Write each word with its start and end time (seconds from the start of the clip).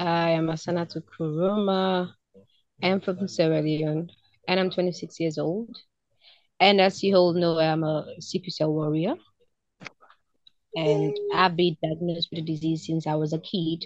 I 0.00 0.30
am 0.30 0.48
Asanatu 0.48 1.02
Koroma. 1.02 2.12
I'm 2.82 3.00
from 3.00 3.28
Sierra 3.28 3.62
Leone 3.62 4.10
and 4.48 4.58
I'm 4.58 4.70
26 4.70 5.20
years 5.20 5.38
old. 5.38 5.76
And 6.58 6.80
as 6.80 7.02
you 7.02 7.14
all 7.14 7.32
know, 7.32 7.58
I'm 7.60 7.84
a 7.84 8.04
sickle 8.18 8.50
cell 8.50 8.72
warrior. 8.72 9.14
And 10.74 11.16
I've 11.32 11.54
been 11.54 11.76
diagnosed 11.80 12.28
with 12.32 12.44
the 12.44 12.52
disease 12.52 12.86
since 12.86 13.06
I 13.06 13.14
was 13.14 13.32
a 13.32 13.38
kid. 13.38 13.84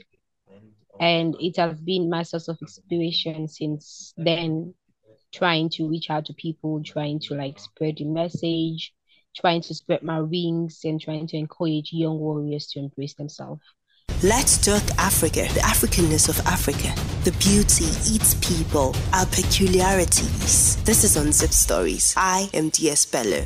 And 0.99 1.37
it 1.41 1.57
has 1.59 1.79
been 1.79 2.09
my 2.09 2.23
source 2.23 2.49
of 2.49 2.57
inspiration 2.63 3.47
since 3.47 4.15
then, 4.17 4.75
trying 5.33 5.69
to 5.71 5.89
reach 5.89 6.09
out 6.09 6.25
to 6.27 6.33
people, 6.35 6.83
trying 6.83 7.21
to 7.21 7.35
like 7.35 7.59
spread 7.61 7.99
the 7.99 8.07
message, 8.07 8.95
trying 9.37 9.61
to 9.63 9.75
spread 9.75 10.03
my 10.03 10.23
wings, 10.23 10.81
and 10.85 10.99
trying 10.99 11.27
to 11.29 11.37
encourage 11.37 11.93
young 11.93 12.19
warriors 12.19 12.67
to 12.69 12.79
embrace 12.79 13.15
themselves. 13.15 13.63
Let's 14.25 14.59
talk 14.59 14.83
Africa, 14.99 15.43
the 15.55 15.61
Africanness 15.61 16.29
of 16.29 16.45
Africa, 16.45 16.93
the 17.23 17.31
beauty, 17.39 17.85
its 18.13 18.35
people, 18.45 18.93
our 19.13 19.27
peculiarities. 19.27 20.75
This 20.83 21.05
is 21.05 21.17
Unzipped 21.17 21.55
Stories. 21.55 22.15
I 22.17 22.51
am 22.53 22.71
DS 22.71 23.07
Bello. 23.07 23.45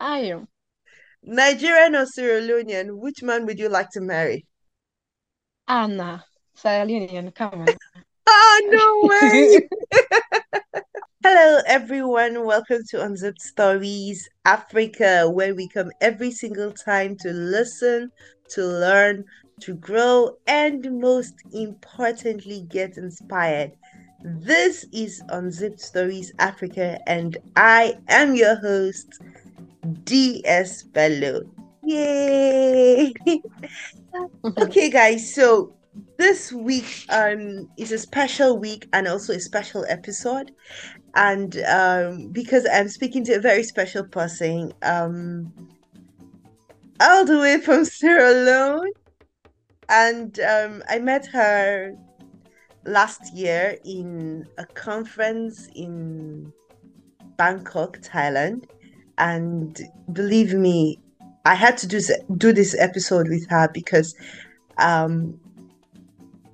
I 0.00 0.18
am. 0.18 0.48
Nigerian 1.22 1.94
or 1.94 2.06
Sierra 2.06 2.40
Leonean, 2.40 2.98
which 2.98 3.22
man 3.22 3.46
would 3.46 3.60
you 3.60 3.68
like 3.68 3.88
to 3.90 4.00
marry? 4.00 4.46
Anna, 5.68 6.24
Sierra 6.56 6.84
Leonean, 6.84 7.32
come 7.32 7.52
on. 7.52 7.68
oh, 8.26 8.60
no 8.66 9.08
way! 9.08 9.68
Hello, 11.22 11.60
everyone. 11.66 12.44
Welcome 12.44 12.82
to 12.88 13.02
Unzipped 13.04 13.42
Stories 13.42 14.28
Africa, 14.44 15.30
where 15.30 15.54
we 15.54 15.68
come 15.68 15.92
every 16.00 16.32
single 16.32 16.72
time 16.72 17.16
to 17.20 17.32
listen, 17.32 18.10
to 18.50 18.64
learn, 18.64 19.24
to 19.60 19.74
grow, 19.74 20.36
and 20.46 21.00
most 21.00 21.34
importantly, 21.52 22.66
get 22.68 22.96
inspired. 22.96 23.72
This 24.22 24.84
is 24.92 25.22
Unzipped 25.28 25.80
Stories 25.80 26.32
Africa, 26.38 26.98
and 27.06 27.36
I 27.56 27.96
am 28.08 28.34
your 28.34 28.56
host, 28.56 29.20
DS 30.04 30.82
Bello. 30.82 31.42
Yay! 31.84 33.12
okay, 34.60 34.90
guys, 34.90 35.34
so 35.34 35.72
this 36.16 36.52
week 36.52 37.06
um 37.10 37.68
is 37.76 37.92
a 37.92 37.98
special 37.98 38.58
week 38.58 38.88
and 38.92 39.06
also 39.08 39.32
a 39.32 39.40
special 39.40 39.84
episode 39.88 40.52
and 41.14 41.58
um 41.68 42.28
because 42.32 42.66
i'm 42.72 42.88
speaking 42.88 43.24
to 43.24 43.34
a 43.34 43.40
very 43.40 43.62
special 43.62 44.04
person 44.04 44.72
um 44.82 45.52
all 47.00 47.24
the 47.24 47.38
way 47.38 47.60
from 47.60 47.84
Sierra 47.84 48.32
Leone. 48.32 48.92
And 49.88 50.38
um, 50.40 50.82
I 50.88 50.98
met 50.98 51.26
her 51.26 51.94
last 52.84 53.32
year 53.34 53.76
in 53.84 54.46
a 54.58 54.66
conference 54.66 55.68
in 55.74 56.52
Bangkok, 57.36 57.98
Thailand. 58.00 58.64
And 59.16 59.80
believe 60.12 60.54
me, 60.54 60.98
I 61.44 61.54
had 61.54 61.78
to 61.78 61.86
do, 61.86 62.00
do 62.36 62.52
this 62.52 62.76
episode 62.78 63.28
with 63.28 63.48
her 63.48 63.68
because 63.72 64.14
um, 64.76 65.40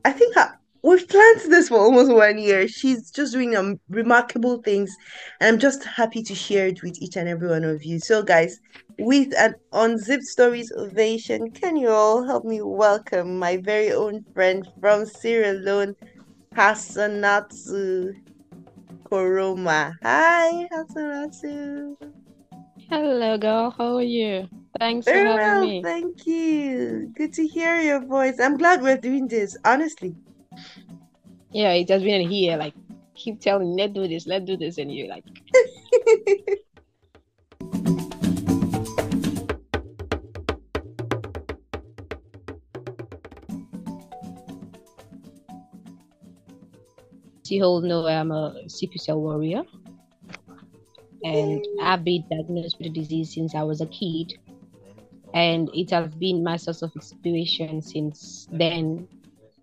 I 0.04 0.12
think 0.12 0.36
I, 0.36 0.50
we've 0.84 1.08
planned 1.08 1.40
this 1.48 1.68
for 1.70 1.78
almost 1.78 2.12
one 2.12 2.38
year. 2.38 2.68
She's 2.68 3.10
just 3.10 3.32
doing 3.32 3.56
um, 3.56 3.80
remarkable 3.88 4.58
things, 4.62 4.94
and 5.40 5.54
I'm 5.54 5.58
just 5.58 5.82
happy 5.84 6.22
to 6.22 6.34
share 6.34 6.66
it 6.66 6.82
with 6.82 7.00
each 7.00 7.16
and 7.16 7.28
every 7.28 7.48
one 7.48 7.64
of 7.64 7.82
you. 7.84 7.98
So, 7.98 8.22
guys, 8.22 8.60
with 8.98 9.32
an 9.36 9.54
unzipped 9.72 10.24
stories 10.24 10.70
ovation, 10.76 11.50
can 11.52 11.76
you 11.76 11.88
all 11.88 12.24
help 12.24 12.44
me 12.44 12.60
welcome 12.60 13.38
my 13.38 13.56
very 13.56 13.92
own 13.92 14.24
friend 14.34 14.68
from 14.80 15.06
Sierra 15.06 15.54
Leone, 15.54 15.96
Hasannatu 16.54 18.12
Koroma? 19.04 19.94
Hi, 20.02 20.68
Hasannatu. 20.70 21.96
Hello, 22.90 23.38
girl. 23.38 23.74
How 23.76 23.96
are 23.96 24.02
you? 24.02 24.46
Thanks 24.78 25.06
Very 25.06 25.24
for 25.24 25.40
having 25.40 25.40
well, 25.40 25.66
me. 25.66 25.82
thank 25.82 26.26
you. 26.26 27.10
Good 27.16 27.32
to 27.34 27.46
hear 27.46 27.80
your 27.80 28.04
voice. 28.04 28.38
I'm 28.38 28.58
glad 28.58 28.82
we're 28.82 28.98
doing 28.98 29.28
this, 29.28 29.56
honestly. 29.64 30.14
Yeah, 31.50 31.72
it 31.72 31.88
has 31.88 32.02
been 32.02 32.28
here. 32.28 32.56
Like, 32.56 32.74
keep 33.14 33.40
telling, 33.40 33.76
let's 33.76 33.92
do 33.92 34.08
this, 34.08 34.26
let's 34.26 34.44
do 34.44 34.56
this, 34.56 34.78
and 34.78 34.92
you're 34.92 35.08
like, 35.08 35.24
you 47.46 47.62
all 47.62 47.80
know, 47.80 48.06
I'm 48.06 48.32
a 48.32 48.68
sickle 48.68 48.98
cell 48.98 49.20
warrior, 49.20 49.62
and 51.22 51.64
I've 51.80 52.02
been 52.02 52.24
diagnosed 52.28 52.78
with 52.78 52.92
the 52.92 53.00
disease 53.00 53.32
since 53.32 53.54
I 53.54 53.62
was 53.62 53.80
a 53.80 53.86
kid. 53.86 54.34
And 55.32 55.68
it 55.74 55.90
has 55.90 56.14
been 56.14 56.42
my 56.44 56.56
source 56.56 56.82
of 56.82 56.92
inspiration 56.94 57.82
since 57.82 58.48
then, 58.52 59.08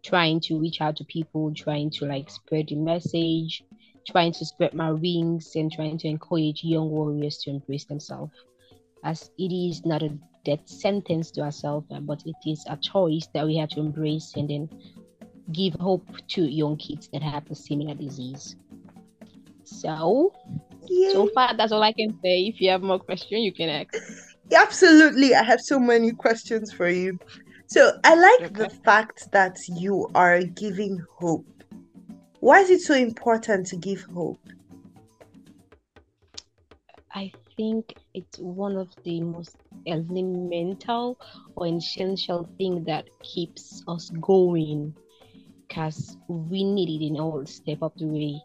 trying 0.03 0.39
to 0.41 0.59
reach 0.59 0.81
out 0.81 0.95
to 0.97 1.03
people, 1.05 1.53
trying 1.53 1.89
to 1.91 2.05
like 2.05 2.29
spread 2.29 2.67
the 2.67 2.75
message, 2.75 3.63
trying 4.07 4.33
to 4.33 4.45
spread 4.45 4.73
my 4.73 4.91
wings, 4.91 5.51
and 5.55 5.71
trying 5.71 5.97
to 5.99 6.07
encourage 6.07 6.63
young 6.63 6.89
warriors 6.89 7.37
to 7.39 7.49
embrace 7.49 7.85
themselves. 7.85 8.33
As 9.03 9.31
it 9.37 9.51
is 9.53 9.85
not 9.85 10.03
a 10.03 10.17
death 10.45 10.67
sentence 10.67 11.31
to 11.31 11.41
ourselves, 11.41 11.87
uh, 11.91 11.99
but 11.99 12.21
it 12.25 12.35
is 12.49 12.65
a 12.69 12.77
choice 12.77 13.27
that 13.33 13.45
we 13.45 13.57
have 13.57 13.69
to 13.69 13.79
embrace 13.79 14.33
and 14.35 14.49
then 14.49 14.69
give 15.51 15.73
hope 15.75 16.07
to 16.29 16.43
young 16.43 16.77
kids 16.77 17.09
that 17.13 17.21
have 17.21 17.49
a 17.49 17.55
similar 17.55 17.95
disease. 17.95 18.55
So, 19.63 20.33
Yay. 20.87 21.13
so 21.13 21.27
far 21.33 21.55
that's 21.55 21.71
all 21.71 21.83
I 21.83 21.93
can 21.93 22.17
say. 22.21 22.43
If 22.43 22.61
you 22.61 22.69
have 22.69 22.81
more 22.81 22.99
questions, 22.99 23.41
you 23.41 23.53
can 23.53 23.69
ask. 23.69 23.95
Absolutely. 24.53 25.33
I 25.33 25.43
have 25.43 25.61
so 25.61 25.79
many 25.79 26.11
questions 26.11 26.71
for 26.71 26.89
you. 26.89 27.17
So 27.71 27.97
I 28.03 28.15
like 28.15 28.53
the 28.53 28.69
fact 28.69 29.31
that 29.31 29.57
you 29.69 30.11
are 30.13 30.43
giving 30.43 31.01
hope. 31.09 31.63
Why 32.41 32.59
is 32.59 32.69
it 32.69 32.81
so 32.81 32.93
important 32.93 33.65
to 33.67 33.77
give 33.77 34.01
hope? 34.13 34.45
I 37.15 37.31
think 37.55 37.93
it's 38.13 38.39
one 38.39 38.75
of 38.75 38.89
the 39.05 39.21
most 39.21 39.55
elemental 39.87 41.17
or 41.55 41.67
essential 41.67 42.49
thing 42.57 42.83
that 42.83 43.07
keeps 43.23 43.85
us 43.87 44.09
going 44.19 44.93
because 45.65 46.17
we 46.27 46.65
need 46.65 46.89
it 47.01 47.07
in 47.07 47.21
all 47.21 47.45
step 47.45 47.83
up 47.83 47.95
the 47.95 48.05
way. 48.05 48.41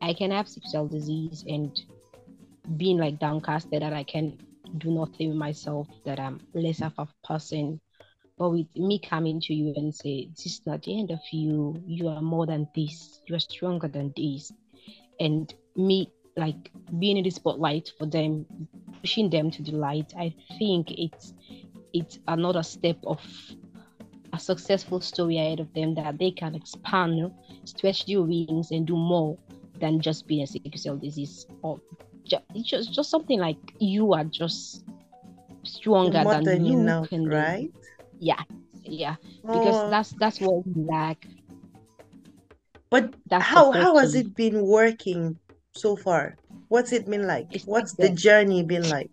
I 0.00 0.14
can 0.14 0.30
have 0.30 0.48
sickle 0.48 0.70
cell 0.70 0.86
disease 0.86 1.44
and 1.46 1.78
being 2.78 2.96
like 2.96 3.18
downcasted 3.18 3.80
that 3.80 3.92
I 3.92 4.04
can 4.04 4.38
do 4.78 4.90
nothing 4.90 5.28
with 5.28 5.36
myself, 5.36 5.86
that 6.06 6.18
I'm 6.18 6.40
less 6.54 6.80
of 6.80 6.94
a 6.96 7.06
person. 7.24 7.78
But 8.36 8.50
with 8.50 8.74
me 8.76 8.98
coming 8.98 9.40
to 9.42 9.54
you 9.54 9.72
and 9.76 9.94
say, 9.94 10.28
this 10.30 10.46
is 10.46 10.60
not 10.66 10.82
the 10.82 10.98
end 10.98 11.10
of 11.10 11.20
you, 11.30 11.80
you 11.86 12.08
are 12.08 12.20
more 12.20 12.46
than 12.46 12.68
this, 12.74 13.20
you 13.26 13.36
are 13.36 13.40
stronger 13.40 13.86
than 13.86 14.12
this. 14.16 14.52
And 15.20 15.52
me 15.76 16.10
like 16.36 16.72
being 16.98 17.16
in 17.16 17.24
the 17.24 17.30
spotlight 17.30 17.92
for 17.96 18.06
them, 18.06 18.44
pushing 19.00 19.30
them 19.30 19.50
to 19.52 19.62
the 19.62 19.72
light, 19.72 20.12
I 20.18 20.34
think 20.58 20.90
it's 20.90 21.32
it's 21.92 22.18
another 22.26 22.64
step 22.64 22.96
of 23.06 23.20
a 24.32 24.38
successful 24.38 25.00
story 25.00 25.38
ahead 25.38 25.60
of 25.60 25.72
them 25.74 25.94
that 25.94 26.18
they 26.18 26.32
can 26.32 26.56
expand, 26.56 27.30
stretch 27.64 28.06
their 28.06 28.22
wings, 28.22 28.72
and 28.72 28.84
do 28.84 28.96
more 28.96 29.38
than 29.78 30.00
just 30.00 30.26
being 30.26 30.42
a 30.42 30.46
sickle 30.46 30.72
cell 30.76 30.96
disease 30.96 31.46
or 31.62 31.80
ju- 32.24 32.38
it's 32.54 32.68
just 32.68 32.92
just 32.92 33.10
something 33.10 33.38
like 33.38 33.58
you 33.78 34.12
are 34.12 34.24
just 34.24 34.84
stronger 35.62 36.24
than 36.24 36.44
than 36.44 36.64
you 36.64 36.76
do. 36.76 36.84
right? 37.30 37.70
Yeah, 38.20 38.42
yeah, 38.84 39.16
because 39.50 39.82
Oh, 39.82 39.88
that's 39.88 40.12
that's 40.12 40.40
what 40.40 40.66
we 40.66 40.84
lack. 40.84 41.26
but 42.90 43.14
That 43.28 43.42
how 43.42 43.72
how 43.72 43.96
has 43.98 44.14
it 44.14 44.34
been 44.34 44.66
working 44.66 45.38
so 45.72 45.96
far? 45.96 46.36
What's 46.68 46.92
it 46.92 47.08
been 47.08 47.26
like? 47.26 47.48
it's 47.50 47.66
What's 47.66 47.94
the 47.94 48.08
the 48.08 48.10
journey 48.10 48.62
been 48.62 48.88
like? 48.88 49.10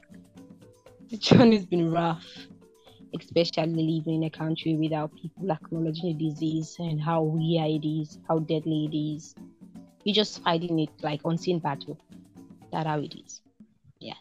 the 1.09 1.17
journey's 1.17 1.65
been 1.65 1.91
rough. 1.91 2.47
especially 3.15 3.67
living 3.99 4.15
in 4.21 4.23
a 4.23 4.29
country 4.29 4.75
without 4.75 5.11
people 5.15 5.51
acknowledging 5.51 6.17
the 6.17 6.29
disease 6.29 6.75
and 6.79 7.01
how 7.01 7.23
rare 7.25 7.67
it 7.67 7.85
is, 7.85 8.19
how 8.27 8.39
deadly 8.39 8.89
it 8.91 8.95
is. 8.95 9.35
You're 10.03 10.15
just 10.15 10.41
fighting 10.43 10.79
it 10.79 10.89
like 11.01 11.21
unseen 11.25 11.59
battle. 11.59 11.97
That's 12.71 12.87
how 12.87 12.99
it 12.99 13.13
is. 13.15 13.41
Yeah. 13.99 14.15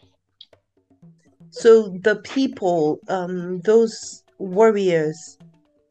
So 1.51 1.89
the 1.89 2.15
people, 2.17 2.99
um, 3.07 3.61
those 3.61 4.20
warriors, 4.41 5.37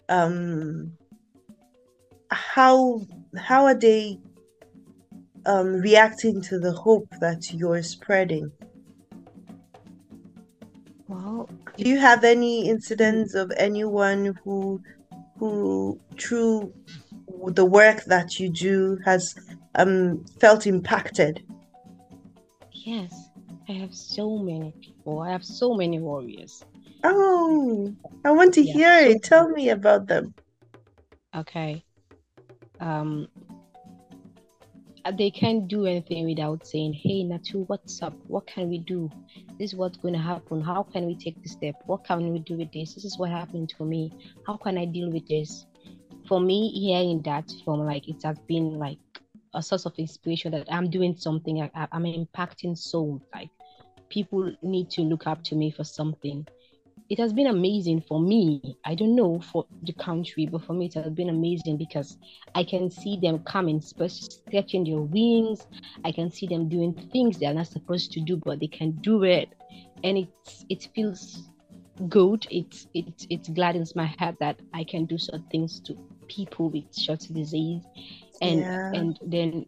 um, 0.08 0.92
how 2.30 3.00
how 3.36 3.64
are 3.64 3.74
they 3.74 4.18
um 5.46 5.74
reacting 5.80 6.42
to 6.42 6.58
the 6.58 6.72
hope 6.72 7.08
that 7.20 7.52
you're 7.52 7.82
spreading? 7.82 8.50
Well, 11.08 11.48
Do 11.76 11.88
you 11.88 11.98
have 11.98 12.24
any 12.24 12.68
incidents 12.68 13.34
of 13.34 13.52
anyone 13.56 14.38
who 14.44 14.82
who, 15.38 15.98
through 16.18 16.72
the 17.46 17.64
work 17.64 18.04
that 18.04 18.38
you 18.38 18.50
do, 18.50 18.98
has 19.04 19.34
um, 19.74 20.24
felt 20.38 20.66
impacted? 20.66 21.42
Yes, 22.72 23.30
I 23.68 23.72
have 23.72 23.94
so 23.94 24.36
many 24.38 24.72
people. 24.80 25.20
I 25.20 25.30
have 25.30 25.44
so 25.44 25.74
many 25.74 25.98
warriors. 25.98 26.64
Oh, 27.04 27.94
I 28.24 28.30
want 28.32 28.54
to 28.54 28.62
Yeah, 28.62 28.72
hear 28.72 28.92
it. 29.10 29.22
Tell 29.22 29.48
me 29.48 29.70
about 29.70 30.06
them. 30.06 30.34
okay. 31.34 31.84
Um, 32.80 33.28
they 35.16 35.30
can't 35.30 35.66
do 35.68 35.86
anything 35.86 36.26
without 36.26 36.66
saying, 36.66 36.92
"Hey, 36.94 37.24
Natu, 37.24 37.66
what's 37.68 38.02
up? 38.02 38.14
What 38.26 38.46
can 38.46 38.68
we 38.68 38.78
do? 38.78 39.10
This 39.58 39.72
is 39.72 39.76
what's 39.76 39.98
going 39.98 40.14
to 40.14 40.20
happen. 40.20 40.60
How 40.60 40.82
can 40.82 41.06
we 41.06 41.16
take 41.16 41.42
the 41.42 41.48
step? 41.48 41.74
What 41.86 42.04
can 42.04 42.32
we 42.32 42.38
do 42.40 42.56
with 42.56 42.72
this? 42.72 42.94
This 42.94 43.04
is 43.04 43.18
what 43.18 43.30
happened 43.30 43.70
to 43.76 43.84
me. 43.84 44.12
How 44.46 44.56
can 44.56 44.78
I 44.78 44.84
deal 44.84 45.10
with 45.10 45.26
this?" 45.28 45.66
For 46.28 46.40
me, 46.40 46.68
hearing 46.70 47.22
that 47.22 47.50
from 47.64 47.80
like 47.86 48.08
it 48.08 48.22
has 48.24 48.38
been 48.46 48.78
like 48.78 48.98
a 49.54 49.62
source 49.62 49.84
of 49.86 49.94
inspiration 49.98 50.52
that 50.52 50.70
I'm 50.70 50.90
doing 50.90 51.16
something. 51.16 51.60
I- 51.62 51.88
I'm 51.92 52.04
impacting 52.04 52.76
souls. 52.76 53.22
Like 53.34 53.50
people 54.10 54.52
need 54.62 54.90
to 54.90 55.02
look 55.02 55.26
up 55.26 55.42
to 55.44 55.56
me 55.56 55.70
for 55.70 55.84
something 55.84 56.46
it 57.10 57.18
has 57.18 57.32
been 57.32 57.48
amazing 57.48 58.02
for 58.08 58.20
me. 58.20 58.76
I 58.84 58.94
don't 58.94 59.16
know 59.16 59.40
for 59.40 59.66
the 59.82 59.92
country, 59.94 60.46
but 60.50 60.64
for 60.64 60.74
me, 60.74 60.86
it 60.86 60.94
has 60.94 61.10
been 61.12 61.30
amazing 61.30 61.76
because 61.78 62.16
I 62.54 62.64
can 62.64 62.90
see 62.90 63.18
them 63.20 63.40
coming, 63.40 63.80
stretching 63.80 64.84
their 64.84 65.00
wings. 65.00 65.66
I 66.04 66.12
can 66.12 66.30
see 66.30 66.46
them 66.46 66.68
doing 66.68 66.94
things 67.12 67.38
they're 67.38 67.54
not 67.54 67.66
supposed 67.68 68.12
to 68.12 68.20
do, 68.20 68.36
but 68.44 68.60
they 68.60 68.68
can 68.68 68.92
do 69.02 69.24
it, 69.24 69.50
and 70.04 70.18
it's 70.18 70.64
it 70.70 70.88
feels 70.94 71.50
good. 72.08 72.46
It 72.50 72.74
it 72.94 73.26
it 73.30 73.54
gladdens 73.54 73.96
my 73.96 74.06
heart 74.18 74.36
that 74.40 74.60
I 74.74 74.84
can 74.84 75.06
do 75.06 75.18
some 75.18 75.44
things 75.50 75.80
to 75.86 75.96
people 76.28 76.70
with 76.70 76.94
short 76.96 77.20
disease, 77.32 77.82
and 78.40 78.66
Yeah. 78.66 78.92
and 78.92 79.18
then 79.26 79.66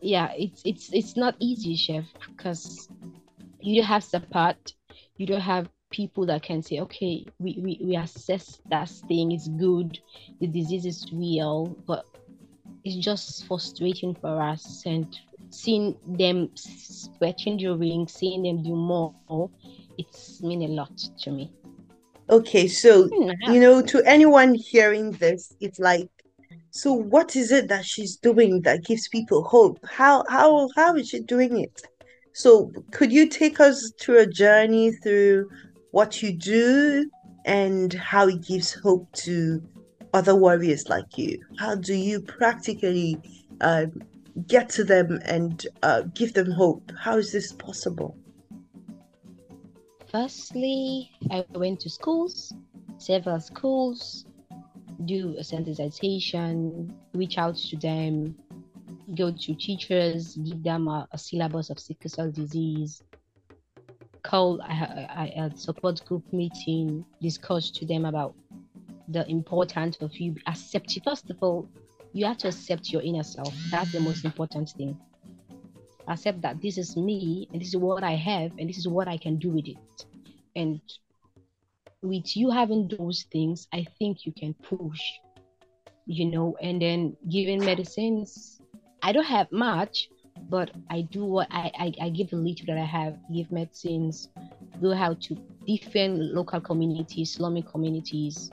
yeah, 0.00 0.32
it's 0.36 0.62
it's 0.64 0.90
it's 0.92 1.16
not 1.16 1.36
easy, 1.40 1.76
chef, 1.76 2.04
because 2.36 2.88
you 3.60 3.76
don't 3.76 3.88
have 3.88 4.04
support 4.04 4.74
you 5.18 5.26
don't 5.26 5.40
have 5.40 5.68
people 5.90 6.26
that 6.26 6.42
can 6.42 6.62
say 6.62 6.80
okay 6.80 7.24
we, 7.38 7.58
we 7.62 7.80
we 7.82 7.96
assess 7.96 8.60
that 8.70 8.88
thing 9.08 9.32
is 9.32 9.48
good 9.58 9.98
the 10.40 10.46
disease 10.46 10.84
is 10.84 11.06
real 11.12 11.76
but 11.86 12.04
it's 12.84 12.96
just 12.96 13.46
frustrating 13.46 14.14
for 14.14 14.40
us 14.40 14.82
and 14.86 15.18
seeing 15.50 15.96
them 16.06 16.50
stretching 16.54 17.58
wings 17.78 18.12
seeing 18.12 18.42
them 18.42 18.62
do 18.62 18.74
more 18.74 19.14
it's 19.96 20.42
mean 20.42 20.62
a 20.62 20.68
lot 20.68 20.96
to 21.18 21.30
me 21.30 21.50
Okay, 22.30 22.68
so 22.68 23.08
you 23.46 23.58
know, 23.58 23.80
to 23.80 24.02
anyone 24.04 24.54
hearing 24.54 25.12
this, 25.12 25.54
it's 25.60 25.78
like, 25.78 26.10
so 26.70 26.92
what 26.92 27.34
is 27.34 27.50
it 27.50 27.68
that 27.68 27.86
she's 27.86 28.16
doing 28.16 28.60
that 28.62 28.84
gives 28.84 29.08
people 29.08 29.44
hope? 29.44 29.78
How 29.86 30.24
how 30.28 30.68
how 30.76 30.94
is 30.96 31.08
she 31.08 31.20
doing 31.20 31.58
it? 31.58 31.80
So 32.34 32.70
could 32.92 33.10
you 33.10 33.28
take 33.28 33.60
us 33.60 33.92
through 33.98 34.18
a 34.18 34.26
journey 34.26 34.92
through 34.92 35.48
what 35.90 36.22
you 36.22 36.32
do 36.32 37.10
and 37.44 37.92
how 37.94 38.28
it 38.28 38.46
gives 38.46 38.72
hope 38.74 39.10
to 39.12 39.62
other 40.12 40.34
warriors 40.34 40.88
like 40.88 41.16
you? 41.16 41.38
How 41.58 41.74
do 41.74 41.94
you 41.94 42.20
practically 42.20 43.18
uh, 43.60 43.86
get 44.46 44.68
to 44.70 44.84
them 44.84 45.18
and 45.24 45.66
uh, 45.82 46.02
give 46.14 46.34
them 46.34 46.50
hope? 46.50 46.92
How 46.98 47.16
is 47.16 47.32
this 47.32 47.52
possible? 47.52 48.16
firstly 50.10 51.10
i 51.30 51.44
went 51.50 51.78
to 51.78 51.90
schools 51.90 52.54
several 52.96 53.38
schools 53.38 54.24
do 55.04 55.36
a 55.38 55.42
sensitization 55.42 56.90
reach 57.12 57.36
out 57.36 57.54
to 57.54 57.76
them 57.76 58.34
go 59.14 59.30
to 59.30 59.54
teachers, 59.54 60.36
give 60.36 60.62
them 60.62 60.88
a, 60.88 61.08
a 61.12 61.18
syllabus 61.18 61.70
of 61.70 61.78
sickle 61.78 62.10
cell 62.10 62.30
disease, 62.30 63.02
call 64.28 64.60
a 64.60 65.50
support 65.56 66.04
group 66.04 66.22
meeting, 66.32 67.02
discuss 67.22 67.70
to 67.70 67.86
them 67.86 68.04
about 68.04 68.34
the 69.08 69.26
importance 69.30 69.96
of 70.02 70.14
you 70.18 70.36
accept. 70.46 70.98
First 71.02 71.30
of 71.30 71.38
all, 71.40 71.66
you 72.12 72.26
have 72.26 72.36
to 72.38 72.48
accept 72.48 72.92
your 72.92 73.00
inner 73.00 73.22
self. 73.22 73.54
That's 73.70 73.90
the 73.90 74.00
most 74.00 74.26
important 74.26 74.68
thing. 74.76 74.98
Accept 76.08 76.42
that 76.42 76.60
this 76.60 76.76
is 76.76 76.94
me 76.96 77.48
and 77.52 77.60
this 77.60 77.68
is 77.68 77.76
what 77.78 78.04
I 78.04 78.16
have 78.16 78.52
and 78.58 78.68
this 78.68 78.76
is 78.76 78.86
what 78.86 79.08
I 79.08 79.16
can 79.16 79.36
do 79.38 79.48
with 79.48 79.66
it. 79.66 80.04
And 80.54 80.80
with 82.02 82.36
you 82.36 82.50
having 82.50 82.88
those 82.88 83.24
things, 83.32 83.66
I 83.72 83.86
think 83.98 84.26
you 84.26 84.32
can 84.32 84.52
push, 84.54 85.00
you 86.04 86.26
know, 86.26 86.54
and 86.60 86.82
then 86.82 87.16
giving 87.30 87.64
medicines 87.64 88.60
I 89.02 89.12
don't 89.12 89.24
have 89.24 89.50
much, 89.52 90.08
but 90.48 90.70
I 90.90 91.02
do 91.02 91.24
what 91.24 91.48
I, 91.50 91.70
I, 91.78 92.06
I 92.06 92.08
give 92.08 92.30
the 92.30 92.36
little 92.36 92.66
that 92.66 92.78
I 92.78 92.84
have, 92.84 93.18
give 93.34 93.52
medicines, 93.52 94.28
go 94.80 94.92
out 94.94 95.20
to 95.22 95.36
different 95.66 96.18
local 96.34 96.60
communities, 96.60 97.34
slummy 97.34 97.62
communities, 97.62 98.50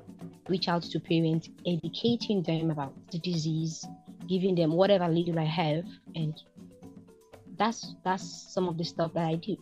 reach 0.50 0.68
out 0.68 0.84
to 0.84 1.00
parents, 1.00 1.50
educating 1.66 2.44
them 2.44 2.72
about 2.72 2.94
the 3.12 3.20
disease, 3.20 3.86
giving 4.28 4.56
them 4.56 4.74
whatever 4.74 5.08
little 5.08 5.40
I 5.40 5.46
have, 5.46 5.86
and 6.16 6.34
that's 7.58 7.96
that's 8.04 8.54
some 8.54 8.68
of 8.68 8.78
the 8.78 8.84
stuff 8.84 9.14
that 9.14 9.26
I 9.26 9.36
do. 9.36 9.56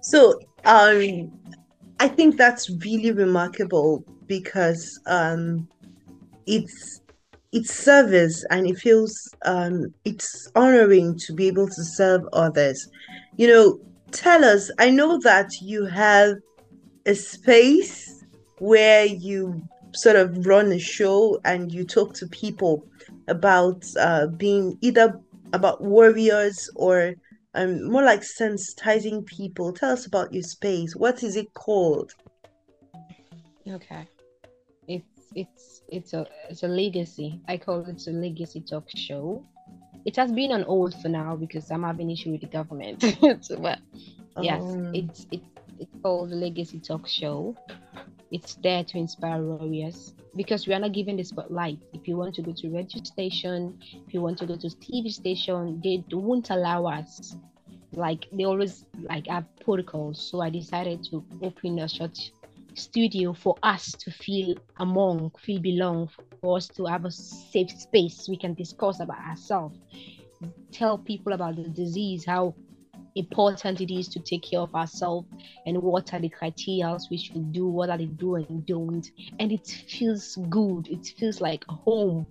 So, 0.00 0.40
um, 0.64 1.30
I 1.98 2.08
think 2.08 2.36
that's 2.36 2.70
really 2.82 3.12
remarkable 3.12 4.04
because 4.26 4.98
um, 5.06 5.68
it's 6.46 7.02
it's 7.52 7.74
service 7.74 8.44
and 8.50 8.66
it 8.66 8.78
feels 8.78 9.34
um, 9.44 9.92
it's 10.04 10.50
honoring 10.54 11.18
to 11.18 11.32
be 11.32 11.48
able 11.48 11.66
to 11.66 11.84
serve 11.84 12.22
others. 12.32 12.88
You 13.36 13.48
know, 13.48 13.80
tell 14.12 14.44
us. 14.44 14.70
I 14.78 14.90
know 14.90 15.18
that 15.20 15.50
you 15.60 15.86
have 15.86 16.36
a 17.06 17.14
space 17.14 18.24
where 18.58 19.04
you 19.06 19.62
sort 19.92 20.16
of 20.16 20.46
run 20.46 20.70
a 20.72 20.78
show 20.78 21.40
and 21.44 21.72
you 21.72 21.84
talk 21.84 22.14
to 22.14 22.26
people 22.28 22.86
about 23.28 23.84
uh, 23.98 24.26
being 24.28 24.78
either 24.80 25.18
about 25.52 25.82
warriors 25.82 26.70
or 26.76 27.14
um, 27.54 27.90
more 27.90 28.04
like 28.04 28.20
sensitizing 28.20 29.26
people. 29.26 29.72
Tell 29.72 29.90
us 29.90 30.06
about 30.06 30.32
your 30.32 30.44
space. 30.44 30.94
What 30.94 31.22
is 31.22 31.36
it 31.36 31.52
called? 31.54 32.12
Okay. 33.66 34.06
It's 34.86 35.32
it's 35.34 35.79
it's 35.90 36.14
a 36.14 36.26
it's 36.48 36.62
a 36.62 36.68
legacy. 36.68 37.40
I 37.48 37.58
call 37.58 37.84
it 37.86 38.02
a 38.06 38.10
legacy 38.10 38.60
talk 38.62 38.88
show. 38.94 39.44
It 40.04 40.16
has 40.16 40.32
been 40.32 40.52
on 40.52 40.62
hold 40.62 40.94
for 40.94 41.08
now 41.08 41.36
because 41.36 41.70
I'm 41.70 41.82
having 41.82 42.10
issue 42.10 42.32
with 42.32 42.42
the 42.42 42.48
government. 42.48 43.02
so, 43.40 43.58
but 43.58 43.80
yes, 44.38 44.76
Um, 44.76 44.92
it's 44.92 45.26
it, 45.32 45.42
it's 45.78 45.94
called 46.02 46.30
the 46.30 46.36
Legacy 46.36 46.80
Talk 46.80 47.06
Show. 47.06 47.56
It's 48.30 48.54
there 48.56 48.84
to 48.84 48.98
inspire 48.98 49.42
warriors 49.42 50.14
because 50.36 50.66
we 50.66 50.74
are 50.74 50.80
not 50.80 50.92
given 50.92 51.16
the 51.16 51.24
spotlight. 51.24 51.78
If 51.92 52.08
you 52.08 52.16
want 52.16 52.34
to 52.36 52.42
go 52.42 52.52
to 52.52 52.70
radio 52.70 53.02
station, 53.02 53.78
if 54.06 54.14
you 54.14 54.20
want 54.22 54.38
to 54.38 54.46
go 54.46 54.56
to 54.56 54.68
TV 54.68 55.10
station, 55.12 55.80
they 55.82 56.04
won't 56.12 56.50
allow 56.50 56.86
us. 56.86 57.36
Like 57.92 58.26
they 58.32 58.44
always 58.44 58.84
like 59.08 59.26
have 59.28 59.46
protocols. 59.64 60.30
So 60.30 60.40
I 60.40 60.50
decided 60.50 61.04
to 61.10 61.24
open 61.42 61.78
a 61.78 61.88
short 61.88 62.16
studio 62.74 63.32
for 63.32 63.56
us 63.62 63.92
to 63.92 64.10
feel 64.10 64.56
among, 64.78 65.32
feel 65.42 65.60
belong, 65.60 66.08
for 66.40 66.56
us 66.56 66.68
to 66.68 66.86
have 66.86 67.04
a 67.04 67.10
safe 67.10 67.70
space 67.70 68.28
we 68.28 68.36
can 68.36 68.54
discuss 68.54 69.00
about 69.00 69.18
ourselves, 69.18 69.78
tell 70.72 70.98
people 70.98 71.32
about 71.32 71.56
the 71.56 71.68
disease, 71.68 72.24
how 72.24 72.54
important 73.14 73.80
it 73.80 73.92
is 73.92 74.08
to 74.08 74.20
take 74.20 74.42
care 74.42 74.60
of 74.60 74.74
ourselves 74.74 75.28
and 75.66 75.80
what 75.82 76.12
are 76.14 76.20
the 76.20 76.28
criteria 76.28 76.96
we 77.10 77.16
should 77.16 77.52
do, 77.52 77.66
what 77.66 77.90
are 77.90 77.98
the 77.98 78.06
do 78.06 78.36
and 78.36 78.64
don't. 78.66 79.10
And 79.38 79.52
it 79.52 79.66
feels 79.66 80.36
good. 80.48 80.88
It 80.88 81.12
feels 81.18 81.40
like 81.40 81.64
home. 81.64 82.26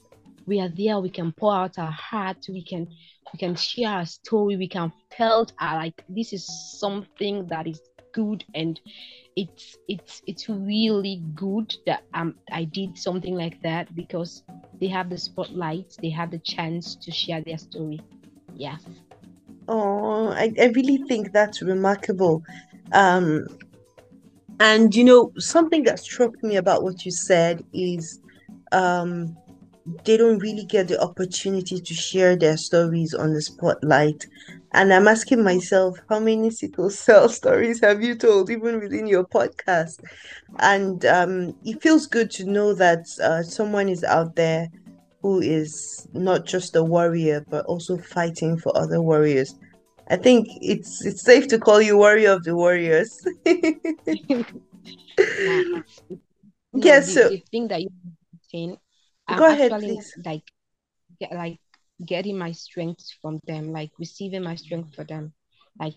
We 0.46 0.60
are 0.62 0.70
there, 0.70 1.00
we 1.00 1.10
can 1.10 1.32
pour 1.32 1.54
out 1.54 1.78
our 1.78 1.92
heart, 1.92 2.48
we 2.50 2.64
can 2.64 2.88
we 3.32 3.38
can 3.38 3.56
share 3.56 3.90
our 3.90 4.06
story, 4.06 4.58
we 4.58 4.68
can 4.68 4.92
felt 5.16 5.54
our 5.60 5.76
like 5.76 6.04
this 6.10 6.34
is 6.34 6.48
something 6.80 7.46
that 7.48 7.68
is 7.68 7.80
good 8.14 8.44
and 8.54 8.80
it's 9.36 9.78
it's 9.88 10.22
it's 10.28 10.50
really 10.50 11.22
good 11.36 11.76
that 11.86 12.04
um 12.14 12.36
I 12.52 12.66
did 12.66 12.98
something 12.98 13.36
like 13.36 13.62
that 13.62 13.96
because 13.96 14.44
they 14.80 14.88
have 14.88 15.10
the 15.10 15.18
spotlight, 15.18 15.98
they 16.02 16.10
have 16.10 16.32
the 16.32 16.40
chance 16.40 16.96
to 16.96 17.12
share 17.12 17.42
their 17.42 17.58
story. 17.58 18.02
Yeah. 18.56 18.78
Oh, 19.68 20.30
I, 20.30 20.52
I 20.60 20.66
really 20.68 20.98
think 21.08 21.32
that's 21.32 21.62
remarkable. 21.62 22.44
Um, 22.92 23.46
and 24.60 24.94
you 24.96 25.04
know, 25.04 25.32
something 25.38 25.84
that 25.84 26.00
struck 26.00 26.42
me 26.44 26.56
about 26.58 26.84
what 26.84 27.06
you 27.06 27.12
said 27.12 27.64
is 27.74 28.20
um, 28.72 29.38
they 30.06 30.18
don't 30.18 30.40
really 30.40 30.66
get 30.66 30.88
the 30.88 31.02
opportunity 31.02 31.80
to 31.80 31.94
share 31.94 32.36
their 32.36 32.58
stories 32.58 33.14
on 33.14 33.34
the 33.34 33.42
spotlight. 33.42 34.26
And 34.74 34.94
I'm 34.94 35.08
asking 35.08 35.44
myself, 35.44 35.98
how 36.10 36.20
many 36.20 36.50
sickle 36.52 36.90
cell 36.90 37.30
stories 37.40 37.80
have 37.82 38.02
you 38.02 38.16
told, 38.16 38.50
even 38.50 38.80
within 38.80 39.08
your 39.08 39.26
podcast? 39.26 40.00
And 40.60 41.06
um, 41.06 41.56
it 41.66 41.82
feels 41.82 42.06
good 42.08 42.30
to 42.32 42.46
know 42.46 42.74
that 42.74 43.06
uh, 43.22 43.44
someone 43.44 43.90
is 43.90 44.04
out 44.04 44.36
there 44.36 44.70
who 45.22 45.42
is 45.42 46.08
not 46.14 46.46
just 46.46 46.76
a 46.76 46.84
warrior, 46.84 47.46
but 47.50 47.66
also 47.66 47.98
fighting 47.98 48.58
for 48.58 48.76
other 48.78 49.02
warriors. 49.02 49.56
I 50.12 50.16
think 50.16 50.48
it's 50.62 51.06
it's 51.06 51.22
safe 51.22 51.48
to 51.50 51.60
call 51.60 51.82
you 51.82 51.98
warrior 51.98 52.32
of 52.32 52.44
the 52.44 52.56
warriors. 52.56 53.20
Yeah. 55.20 55.82
No, 56.72 56.86
yeah, 56.86 57.00
the, 57.00 57.06
so 57.06 57.30
the 57.30 57.44
thing 57.52 57.68
that 57.70 57.82
you're 57.82 57.92
saying, 58.52 58.78
I'm 59.28 59.40
go 59.40 59.46
ahead, 59.46 59.72
actually 59.72 59.96
please. 59.96 60.14
like 60.24 60.44
like 61.32 61.60
getting 62.06 62.38
my 62.38 62.52
strength 62.52 63.06
from 63.22 63.40
them, 63.48 63.72
like 63.72 63.92
receiving 64.00 64.44
my 64.44 64.56
strength 64.56 64.96
for 64.96 65.04
them, 65.04 65.34
like 65.80 65.96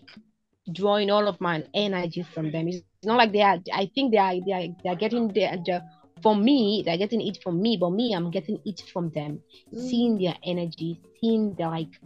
drawing 0.71 1.09
all 1.09 1.27
of 1.27 1.39
my 1.41 1.63
energy 1.73 2.23
from 2.23 2.51
them. 2.51 2.67
It's 2.67 2.83
not 3.03 3.17
like 3.17 3.31
they 3.31 3.41
are. 3.41 3.59
I 3.73 3.89
think 3.93 4.11
they 4.11 4.17
are. 4.17 4.33
They 4.45 4.53
are. 4.53 4.67
They 4.83 4.89
are 4.89 4.95
getting 4.95 5.27
their. 5.29 5.57
the 5.57 5.83
for 6.21 6.35
me, 6.35 6.83
they're 6.85 6.97
getting 6.97 7.21
it 7.21 7.43
from 7.43 7.61
me, 7.61 7.75
but 7.77 7.89
me, 7.89 8.13
I'm 8.13 8.31
getting 8.31 8.57
it 8.65 8.81
from 8.93 9.09
them. 9.09 9.41
Mm. 9.73 9.89
Seeing 9.89 10.17
their 10.17 10.35
energy, 10.45 11.01
seeing 11.19 11.53
the 11.55 11.65
like 11.65 11.99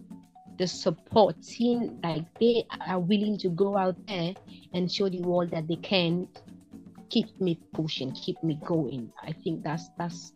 the 0.58 0.68
support, 0.68 1.44
seeing 1.44 2.00
like 2.04 2.26
they 2.40 2.66
are 2.88 3.00
willing 3.00 3.38
to 3.40 3.50
go 3.50 3.78
out 3.78 3.96
there 4.08 4.34
and 4.74 4.92
show 4.92 5.08
the 5.08 5.22
world 5.22 5.52
that 5.52 5.68
they 5.68 5.76
can 5.76 6.28
keep 7.10 7.40
me 7.40 7.60
pushing, 7.74 8.12
keep 8.14 8.42
me 8.44 8.60
going. 8.66 9.12
I 9.22 9.34
think 9.34 9.64
that's 9.64 9.90
that's 10.00 10.34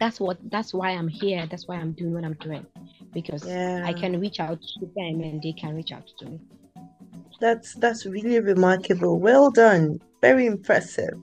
that's 0.00 0.18
what 0.18 0.38
that's 0.50 0.72
why 0.72 0.90
I'm 0.90 1.08
here. 1.08 1.46
That's 1.46 1.68
why 1.68 1.76
I'm 1.76 1.92
doing 1.92 2.14
what 2.14 2.24
I'm 2.24 2.38
doing 2.40 2.66
because 3.12 3.46
I 3.46 3.92
can 3.92 4.20
reach 4.20 4.40
out 4.40 4.60
to 4.62 4.86
them 4.96 5.20
and 5.20 5.42
they 5.42 5.52
can 5.52 5.74
reach 5.74 5.92
out 5.92 6.06
to 6.18 6.26
me. 6.26 6.40
that's 7.40 7.74
that's 7.74 8.06
really 8.06 8.40
remarkable. 8.40 9.18
Well 9.18 9.50
done. 9.50 10.00
Very 10.20 10.46
impressive. 10.46 11.14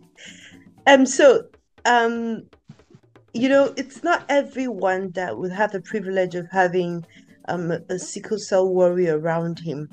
Um, 0.86 1.06
so 1.06 1.48
um, 1.86 2.48
you 3.34 3.50
know, 3.50 3.74
it's 3.77 4.03
not 4.03 4.25
everyone 4.29 5.12
that 5.12 5.38
would 5.38 5.51
have 5.51 5.72
the 5.72 5.82
privilege 5.82 6.36
of 6.36 6.48
having 6.51 7.06
um 7.48 7.72
a 7.72 8.00
sickle 8.00 8.39
cell 8.39 8.67
warrior 8.67 9.20
around 9.20 9.60
him. 9.60 9.89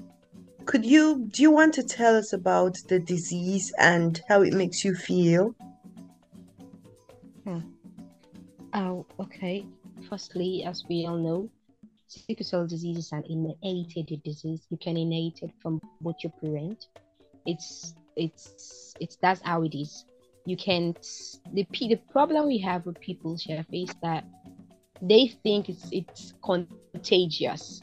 Could 0.65 0.85
you 0.87 1.27
do 1.31 1.43
you 1.43 1.51
want 1.51 1.75
to 1.75 1.83
tell 1.83 2.17
us 2.17 2.33
about 2.33 2.79
the 2.89 2.99
disease 2.99 3.73
and 3.79 4.21
how 4.29 4.43
it 4.43 4.55
makes 4.55 4.85
you 4.85 4.95
feel? 4.95 5.55
Hmm. 7.45 7.61
Oh, 8.73 9.07
okay. 9.21 9.67
Firstly, 10.09 10.65
as 10.65 10.85
we 10.89 11.07
all 11.07 11.19
know, 11.19 11.49
sickle 12.21 12.45
cell 12.47 12.67
disease 12.67 12.99
is 12.99 13.13
an 13.13 13.25
inherited 13.63 14.23
disease. 14.23 14.67
You 14.71 14.79
can 14.79 14.97
inherit 14.97 15.43
it 15.43 15.53
from 15.63 15.81
both 16.01 16.17
your 16.23 16.33
parent. 16.43 16.87
It's 17.47 17.95
it's 18.17 18.95
it's 19.01 19.17
that's 19.23 19.41
how 19.43 19.63
it 19.63 19.75
is. 19.75 20.05
You 20.47 20.57
can't 20.57 20.99
the 21.53 21.65
p- 21.73 21.89
the 21.89 21.97
problem 22.13 22.47
we 22.47 22.59
have 22.59 22.87
with 22.87 23.01
people, 23.01 23.37
Chef, 23.37 23.67
is 23.73 23.95
that 24.03 24.25
they 25.03 25.29
think 25.43 25.69
it's 25.69 25.89
it's 25.93 26.35
contagious. 26.45 27.83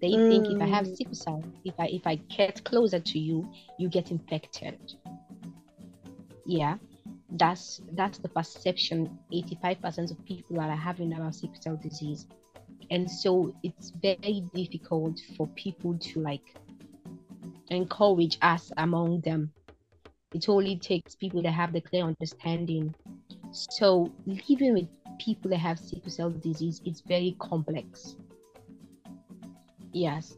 They 0.00 0.18
think 0.28 0.50
if 0.50 0.60
I 0.60 0.66
have 0.66 0.86
Mm, 0.86 0.96
sickle 0.96 1.14
cell, 1.14 1.44
if 1.64 1.74
I 1.78 1.86
if 1.88 2.06
I 2.06 2.16
get 2.36 2.64
closer 2.64 3.00
to 3.00 3.18
you, 3.18 3.48
you 3.78 3.88
get 3.88 4.10
infected. 4.10 4.78
Yeah, 6.46 6.76
that's 7.30 7.80
that's 7.96 8.18
the 8.18 8.28
perception 8.28 9.18
85% 9.32 10.10
of 10.10 10.24
people 10.26 10.60
are 10.60 10.70
having 10.76 11.12
about 11.12 11.34
sickle 11.34 11.56
cell 11.60 11.76
disease. 11.82 12.26
And 12.90 13.10
so 13.10 13.54
it's 13.62 13.90
very 14.02 14.44
difficult 14.54 15.20
for 15.36 15.46
people 15.48 15.96
to 15.98 16.20
like 16.20 16.56
encourage 17.70 18.38
us 18.42 18.70
among 18.76 19.20
them. 19.20 19.52
It 20.32 20.48
only 20.48 20.76
takes 20.76 21.14
people 21.14 21.42
that 21.42 21.52
have 21.52 21.72
the 21.72 21.80
clear 21.80 22.04
understanding. 22.04 22.94
So 23.52 24.12
living 24.26 24.74
with 24.74 24.88
people 25.18 25.50
that 25.50 25.58
have 25.58 25.78
sickle 25.78 26.10
cell 26.10 26.30
disease 26.30 26.80
is 26.84 27.00
very 27.00 27.36
complex. 27.38 28.16
Yes, 29.92 30.36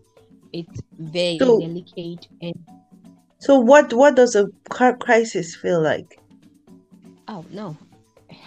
it's 0.52 0.82
very 0.98 1.38
So 1.38 1.58
delicate 1.58 2.28
and 2.42 2.54
so 3.38 3.58
what 3.58 3.92
what 3.92 4.16
does 4.16 4.34
a 4.34 4.48
crisis 4.70 5.54
feel 5.56 5.82
like? 5.82 6.18
oh 7.28 7.44
no, 7.50 7.76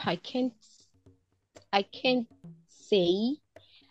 I 0.05 0.15
can't 0.17 0.53
I 1.71 1.83
can't 1.83 2.27
say 2.67 3.37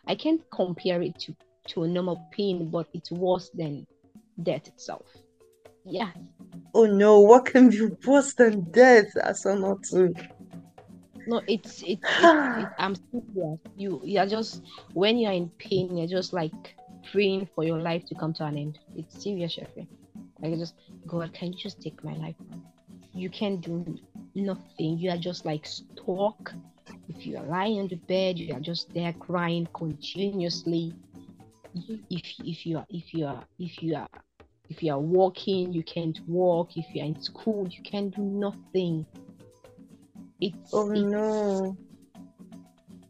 I 0.08 0.14
can't 0.16 0.40
compare 0.50 1.02
it 1.02 1.18
to 1.20 1.34
to 1.68 1.84
a 1.84 1.88
normal 1.88 2.20
pain, 2.32 2.70
but 2.70 2.88
it's 2.94 3.12
worse 3.12 3.50
than 3.50 3.86
death 4.42 4.66
itself. 4.66 5.06
Yeah, 5.84 6.10
Oh 6.74 6.86
no, 6.86 7.20
what 7.20 7.46
can 7.46 7.70
be 7.70 7.88
worse 8.06 8.34
than 8.34 8.70
death, 8.70 9.12
Asanatu? 9.16 10.14
no, 11.26 11.42
it's 11.46 11.82
it's 11.86 12.14
it's 12.18 12.48
it, 12.56 12.68
I'm 12.78 12.94
serious. 13.10 13.58
You 13.76 14.00
you're 14.04 14.26
just 14.26 14.62
when 14.94 15.18
you're 15.18 15.32
in 15.32 15.50
pain, 15.58 15.96
you're 15.96 16.06
just 16.06 16.32
like 16.32 16.76
praying 17.12 17.48
for 17.54 17.64
your 17.64 17.78
life 17.78 18.04
to 18.06 18.14
come 18.14 18.32
to 18.34 18.44
an 18.44 18.56
end. 18.58 18.78
It's 18.96 19.22
serious, 19.22 19.52
Sheffield. 19.52 19.88
Like 20.40 20.56
just 20.58 20.74
God, 21.06 21.32
can 21.32 21.52
you 21.52 21.58
just 21.58 21.80
take 21.82 22.02
my 22.04 22.14
life? 22.14 22.36
You 23.14 23.30
can't 23.30 23.60
do 23.60 23.98
nothing. 24.34 24.98
You 24.98 25.10
are 25.10 25.18
just 25.18 25.44
like 25.44 25.66
stuck. 25.66 26.52
If 27.08 27.26
you 27.26 27.38
are 27.38 27.44
lying 27.46 27.80
on 27.80 27.88
the 27.88 27.96
bed, 27.96 28.38
you 28.38 28.54
are 28.54 28.60
just 28.60 28.92
there 28.94 29.14
crying 29.14 29.68
continuously. 29.74 30.94
If 32.10 32.34
if 32.38 32.66
you 32.66 32.78
are 32.78 32.86
if 32.90 33.14
you 33.14 33.26
are 33.26 33.44
if 33.58 33.82
you 33.82 33.96
are 33.96 34.08
if 34.68 34.82
you 34.82 34.92
are 34.92 35.00
walking, 35.00 35.72
you 35.72 35.82
can't 35.84 36.18
walk. 36.28 36.76
If 36.76 36.94
you 36.94 37.02
are 37.02 37.06
in 37.06 37.20
school, 37.20 37.68
you 37.70 37.82
can 37.82 38.10
do 38.10 38.22
nothing. 38.22 39.06
It's 40.40 40.86
Oh 40.86 40.88
it's 40.94 41.62
no. 41.62 41.76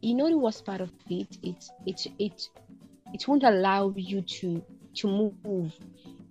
you 0.01 0.15
know 0.15 0.29
the 0.29 0.37
worst 0.37 0.65
part 0.65 0.81
of 0.81 0.91
it. 1.09 1.37
It's 1.43 1.71
it's 1.85 2.07
it 2.19 2.49
it 3.13 3.27
won't 3.27 3.43
allow 3.43 3.93
you 3.95 4.21
to 4.21 4.63
to 4.95 5.07
move. 5.07 5.73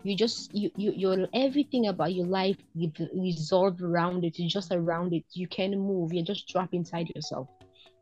You 0.04 0.16
just 0.16 0.54
you 0.54 0.70
you 0.76 0.92
your 0.92 1.28
everything 1.34 1.86
about 1.88 2.14
your 2.14 2.26
life 2.26 2.56
you 2.74 2.90
resolve 3.14 3.82
around 3.82 4.24
it. 4.24 4.38
You're 4.38 4.48
just 4.48 4.72
around 4.72 5.12
it. 5.12 5.24
You 5.34 5.48
can't 5.48 5.76
move. 5.76 6.12
You're 6.12 6.24
just 6.24 6.48
trapped 6.48 6.74
inside 6.74 7.10
yourself. 7.14 7.48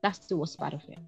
That's 0.03 0.19
the 0.27 0.37
worst 0.37 0.59
part 0.59 0.75
of 0.75 0.83
it. 0.89 0.99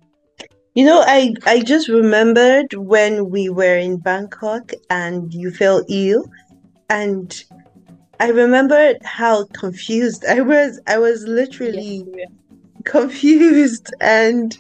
You 0.74 0.84
know, 0.84 1.02
I 1.04 1.34
I 1.46 1.60
just 1.60 1.88
remembered 1.88 2.74
when 2.74 3.30
we 3.30 3.48
were 3.48 3.76
in 3.76 3.96
Bangkok 3.96 4.72
and 4.90 5.32
you 5.34 5.50
fell 5.50 5.84
ill, 5.88 6.24
and 6.88 7.44
I 8.20 8.30
remembered 8.30 8.98
how 9.02 9.46
confused 9.46 10.24
I 10.24 10.40
was. 10.40 10.80
I 10.86 10.98
was 10.98 11.26
literally 11.26 12.04
yeah. 12.14 12.26
confused 12.84 13.92
and 14.00 14.56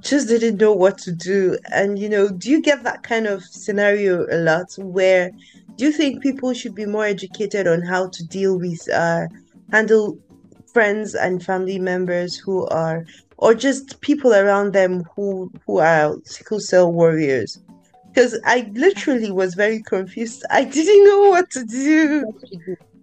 just 0.00 0.28
didn't 0.28 0.60
know 0.60 0.72
what 0.72 0.98
to 0.98 1.12
do. 1.12 1.58
And 1.72 1.98
you 1.98 2.08
know, 2.08 2.28
do 2.28 2.50
you 2.50 2.60
get 2.60 2.82
that 2.84 3.02
kind 3.02 3.26
of 3.26 3.44
scenario 3.44 4.26
a 4.30 4.38
lot 4.38 4.72
where 4.78 5.30
do 5.76 5.84
you 5.84 5.92
think 5.92 6.22
people 6.22 6.52
should 6.52 6.74
be 6.74 6.84
more 6.86 7.04
educated 7.04 7.66
on 7.66 7.82
how 7.82 8.08
to 8.08 8.26
deal 8.26 8.58
with 8.58 8.88
uh 8.92 9.26
handle 9.70 10.18
friends 10.72 11.14
and 11.14 11.44
family 11.44 11.78
members 11.78 12.36
who 12.36 12.66
are 12.66 13.04
or 13.38 13.54
just 13.54 14.00
people 14.00 14.34
around 14.34 14.72
them 14.72 15.04
who 15.14 15.50
who 15.66 15.78
are 15.78 16.16
sickle 16.24 16.60
cell 16.60 16.92
warriors? 16.92 17.60
Because 18.08 18.38
I 18.44 18.70
literally 18.74 19.30
was 19.30 19.54
very 19.54 19.82
confused. 19.82 20.44
I 20.50 20.64
didn't 20.64 21.04
know 21.04 21.30
what 21.30 21.50
to 21.50 21.64
do. 21.64 22.24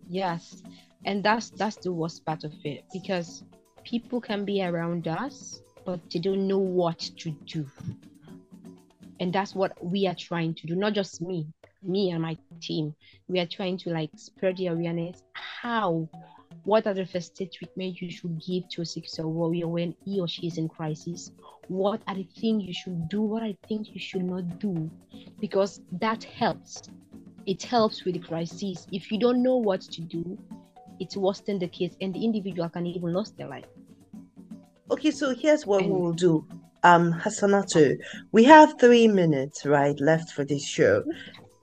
Yes. 0.10 0.62
And 1.06 1.24
that's 1.24 1.52
that's 1.52 1.78
the 1.78 1.94
worst 1.94 2.26
part 2.26 2.44
of 2.44 2.54
it 2.64 2.84
because 2.92 3.44
people 3.84 4.20
can 4.20 4.44
be 4.44 4.64
around 4.64 5.08
us, 5.08 5.62
but 5.86 6.00
they 6.12 6.20
don't 6.20 6.48
know 6.48 6.58
what 6.58 7.00
to 7.00 7.32
do. 7.46 7.66
And 9.20 9.32
that's 9.32 9.56
what 9.56 9.72
we 9.84 10.08
are 10.08 10.16
trying 10.16 10.56
to 10.56 10.68
do, 10.68 10.76
not 10.76 10.94
just 10.94 11.22
me, 11.22 11.48
me 11.82 12.12
and 12.12 12.22
my 12.22 12.38
team. 12.60 12.94
We 13.28 13.40
are 13.40 13.46
trying 13.46 13.78
to 13.80 13.92
like 13.92 14.10
spread 14.18 14.58
the 14.58 14.68
awareness. 14.68 15.24
How? 15.34 16.10
What 16.66 16.88
are 16.88 16.96
the 16.96 17.06
first 17.06 17.40
aid 17.40 17.52
treatment 17.54 18.02
you 18.02 18.10
should 18.10 18.42
give 18.44 18.68
to 18.70 18.82
a 18.82 18.86
sick 18.86 19.08
cell 19.08 19.32
warrior 19.32 19.68
when 19.68 19.96
he 20.04 20.20
or 20.20 20.28
she 20.28 20.48
is 20.48 20.58
in 20.58 20.68
crisis? 20.68 21.32
What 21.68 22.02
are 22.08 22.16
the 22.16 22.28
things 22.42 22.64
you 22.64 22.74
should 22.74 23.08
do? 23.08 23.22
What 23.22 23.44
are 23.44 23.50
the 23.50 23.68
things 23.68 23.90
you 23.94 24.00
should 24.00 24.24
not 24.24 24.60
do? 24.60 24.90
Because 25.40 25.82
that 25.94 26.24
helps. 26.24 26.90
It 27.46 27.62
helps 27.62 28.04
with 28.04 28.16
the 28.16 28.28
crisis. 28.28 28.88
If 28.92 29.12
you 29.12 29.20
don't 29.20 29.44
know 29.44 29.58
what 29.58 29.82
to 29.82 30.02
do, 30.02 30.38
it's 31.00 31.16
worse 31.16 31.40
than 31.42 31.60
the 31.60 31.68
case, 31.68 31.96
and 32.02 32.14
the 32.16 32.26
individual 32.26 32.68
can 32.70 32.88
even 32.88 33.14
lose 33.14 33.32
their 33.32 33.48
life. 33.48 33.66
Okay, 34.90 35.12
so 35.12 35.36
here's 35.36 35.68
what 35.68 35.84
we 35.84 35.92
will 35.92 36.14
do. 36.14 36.48
Um, 36.84 37.14
Hasannatu, 37.14 37.98
we 38.32 38.44
have 38.46 38.80
three 38.80 39.08
minutes, 39.08 39.66
right, 39.66 40.00
left 40.00 40.32
for 40.32 40.44
this 40.44 40.66
show. 40.66 41.04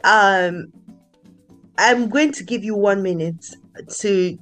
Um, 0.05 0.73
I'm 1.79 2.09
going 2.09 2.33
to 2.33 2.45
give 2.45 2.63
you 2.63 2.77
one 2.77 3.03
minute 3.03 3.45
to 3.99 4.39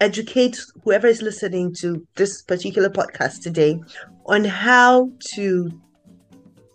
educate 0.00 0.58
whoever 0.82 1.06
is 1.06 1.22
listening 1.22 1.72
to 1.74 2.06
this 2.16 2.42
particular 2.42 2.90
podcast 2.90 3.42
today 3.42 3.80
on 4.26 4.44
how 4.44 5.10
to 5.34 5.70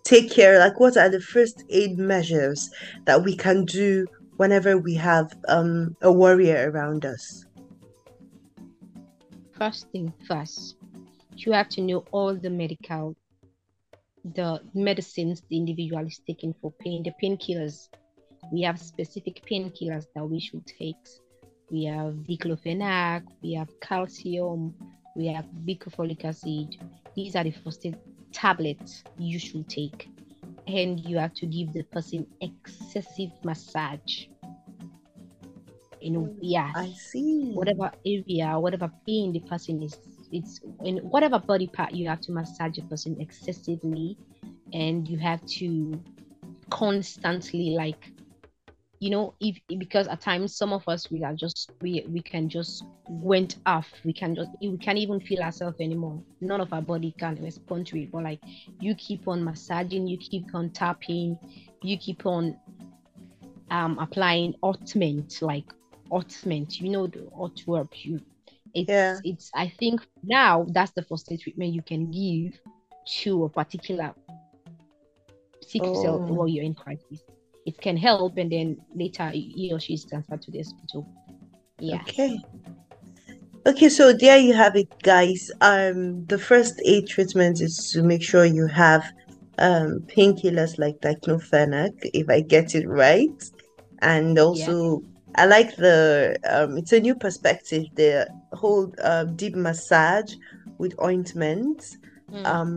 take 0.03 0.31
care? 0.31 0.57
Like, 0.59 0.79
what 0.79 0.97
are 0.97 1.09
the 1.09 1.21
first 1.21 1.63
aid 1.69 1.97
measures 1.97 2.69
that 3.05 3.23
we 3.23 3.35
can 3.35 3.65
do 3.65 4.07
whenever 4.37 4.77
we 4.77 4.95
have 4.95 5.31
um, 5.47 5.95
a 6.01 6.11
warrior 6.11 6.71
around 6.71 7.05
us? 7.05 7.45
First 9.57 9.91
thing 9.91 10.13
first, 10.25 10.77
you 11.35 11.51
have 11.51 11.69
to 11.69 11.81
know 11.81 12.05
all 12.11 12.33
the 12.35 12.49
medical, 12.49 13.15
the 14.23 14.61
medicines 14.73 15.43
the 15.49 15.57
individual 15.57 16.07
is 16.07 16.21
taking 16.25 16.53
for 16.61 16.71
pain, 16.79 17.03
the 17.03 17.11
painkillers. 17.21 17.89
We 18.53 18.61
have 18.61 18.79
specific 18.79 19.45
painkillers 19.45 20.05
that 20.15 20.25
we 20.25 20.39
should 20.39 20.65
take. 20.65 20.95
We 21.71 21.83
have 21.85 22.13
diclofenac, 22.27 23.23
we 23.41 23.53
have 23.53 23.69
calcium, 23.79 24.73
we 25.15 25.27
have 25.27 25.45
bicofolic 25.65 26.25
acid. 26.25 26.77
These 27.15 27.35
are 27.35 27.43
the 27.43 27.51
first 27.51 27.85
tablets 28.31 29.03
you 29.17 29.37
should 29.37 29.69
take. 29.69 30.09
And 30.67 30.99
you 30.99 31.17
have 31.17 31.33
to 31.35 31.45
give 31.45 31.73
the 31.73 31.83
person 31.83 32.27
excessive 32.41 33.31
massage. 33.43 34.25
You 36.01 36.11
know, 36.11 36.19
mm, 36.21 36.37
yeah. 36.41 36.71
I 36.75 36.91
see. 36.93 37.51
Whatever 37.53 37.91
area, 38.05 38.57
whatever 38.59 38.91
pain 39.05 39.31
the 39.33 39.39
person 39.41 39.83
is, 39.83 39.97
it's 40.31 40.61
in 40.85 40.97
whatever 40.97 41.39
body 41.39 41.67
part 41.67 41.93
you 41.93 42.07
have 42.07 42.21
to 42.21 42.31
massage 42.31 42.75
the 42.75 42.83
person 42.83 43.19
excessively, 43.19 44.17
and 44.73 45.07
you 45.07 45.17
have 45.17 45.43
to 45.45 46.01
constantly 46.69 47.71
like 47.71 48.11
you 48.99 49.09
know 49.09 49.33
if 49.39 49.57
because 49.77 50.07
at 50.07 50.21
times 50.21 50.55
some 50.55 50.73
of 50.73 50.87
us 50.87 51.09
we 51.11 51.23
are 51.23 51.33
just 51.33 51.71
we 51.81 52.05
we 52.09 52.21
can 52.21 52.49
just 52.49 52.83
went 53.09 53.57
off 53.65 53.89
we 54.03 54.13
can 54.13 54.35
just 54.35 54.49
we 54.61 54.77
can't 54.77 54.97
even 54.97 55.19
feel 55.19 55.41
ourselves 55.41 55.77
anymore 55.79 56.21
none 56.41 56.59
of 56.61 56.71
our 56.73 56.81
body 56.81 57.13
can 57.17 57.35
respond 57.41 57.85
to 57.87 57.99
it 58.01 58.11
but 58.11 58.23
like 58.23 58.39
you 58.79 58.93
keep 58.95 59.27
on 59.27 59.43
massaging 59.43 60.07
you 60.07 60.17
keep 60.17 60.43
on 60.53 60.69
tapping 60.69 61.37
you 61.81 61.97
keep 61.97 62.25
on 62.25 62.55
um 63.71 63.97
applying 63.99 64.53
ointment 64.63 65.41
like 65.41 65.65
ointment 66.13 66.79
you 66.79 66.89
know 66.89 67.07
the 67.07 67.27
ointment 67.39 67.89
you 68.05 68.19
it's 68.73 68.89
Yeah. 68.89 69.19
it's 69.23 69.49
i 69.55 69.67
think 69.79 70.01
now 70.23 70.65
that's 70.73 70.91
the 70.91 71.03
first 71.03 71.31
aid 71.31 71.39
treatment 71.39 71.73
you 71.73 71.81
can 71.81 72.09
give 72.11 72.59
to 73.21 73.45
a 73.45 73.49
particular 73.49 74.13
sickle 75.61 75.95
cell 75.95 76.21
Oh. 76.21 76.27
while 76.27 76.47
you're 76.47 76.63
in 76.63 76.73
crisis 76.73 77.21
it 77.69 77.77
can 77.85 77.97
help 77.97 78.37
and 78.37 78.51
then 78.51 78.67
later 78.95 79.27
he 79.29 79.69
or 79.73 79.79
she 79.79 79.93
is 79.93 80.03
transferred 80.05 80.41
to 80.41 80.51
the 80.51 80.59
hospital 80.63 81.01
yeah 81.79 82.01
Okay. 82.01 82.33
Okay, 83.67 83.89
so 83.89 84.13
there 84.13 84.37
you 84.37 84.53
have 84.53 84.75
it, 84.75 84.87
guys. 85.03 85.51
Um, 85.61 86.25
the 86.25 86.39
first 86.39 86.81
aid 86.85 87.07
treatment 87.07 87.61
is 87.61 87.91
to 87.91 88.01
make 88.01 88.23
sure 88.23 88.45
you 88.45 88.67
have 88.67 89.03
um 89.67 89.89
painkillers 90.13 90.73
like 90.83 90.97
diclofenac, 91.01 91.91
if 92.21 92.29
I 92.29 92.39
get 92.39 92.73
it 92.79 92.87
right, 92.87 93.39
and 94.01 94.39
also 94.39 95.03
I 95.35 95.45
like 95.45 95.75
the 95.75 95.99
um, 96.49 96.77
it's 96.77 96.93
a 96.93 96.99
new 97.07 97.15
perspective. 97.15 97.83
The 97.95 98.11
whole 98.53 98.85
uh, 99.03 99.25
deep 99.41 99.55
massage 99.55 100.31
with 100.77 100.93
ointments. 101.09 101.97
Mm, 102.31 102.45
Um, 102.45 102.73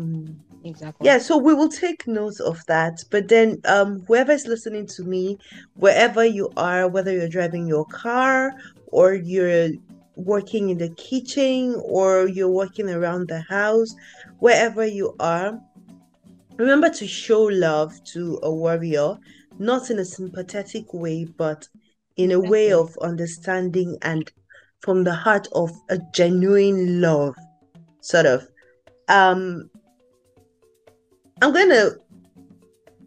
exactly 0.64 1.06
yeah, 1.06 1.18
so 1.18 1.36
we 1.36 1.54
will 1.54 1.68
take 1.68 2.06
note 2.06 2.40
of 2.40 2.64
that. 2.66 3.02
But 3.10 3.28
then, 3.28 3.60
um, 3.64 4.04
whoever 4.06 4.32
is 4.32 4.46
listening 4.46 4.86
to 4.88 5.02
me, 5.02 5.38
wherever 5.74 6.24
you 6.24 6.50
are, 6.56 6.88
whether 6.88 7.12
you're 7.12 7.28
driving 7.28 7.66
your 7.66 7.84
car 7.86 8.52
or 8.86 9.14
you're 9.14 9.70
working 10.16 10.70
in 10.70 10.78
the 10.78 10.90
kitchen 10.90 11.80
or 11.84 12.28
you're 12.28 12.48
working 12.48 12.88
around 12.88 13.28
the 13.28 13.40
house, 13.40 13.94
wherever 14.38 14.86
you 14.86 15.14
are, 15.18 15.58
remember 16.56 16.90
to 16.90 17.06
show 17.06 17.42
love 17.44 17.92
to 18.04 18.38
a 18.42 18.52
warrior, 18.52 19.16
not 19.58 19.90
in 19.90 19.98
a 19.98 20.04
sympathetic 20.04 20.92
way, 20.94 21.24
but 21.24 21.68
in 22.16 22.30
a 22.32 22.40
way 22.40 22.72
of 22.72 22.96
understanding 23.00 23.96
and 24.02 24.30
from 24.80 25.04
the 25.04 25.14
heart 25.14 25.48
of 25.52 25.70
a 25.88 25.98
genuine 26.12 27.00
love, 27.00 27.34
sort 28.00 28.26
of. 28.26 28.46
Um, 29.08 29.70
I'm 31.42 31.52
gonna 31.52 31.90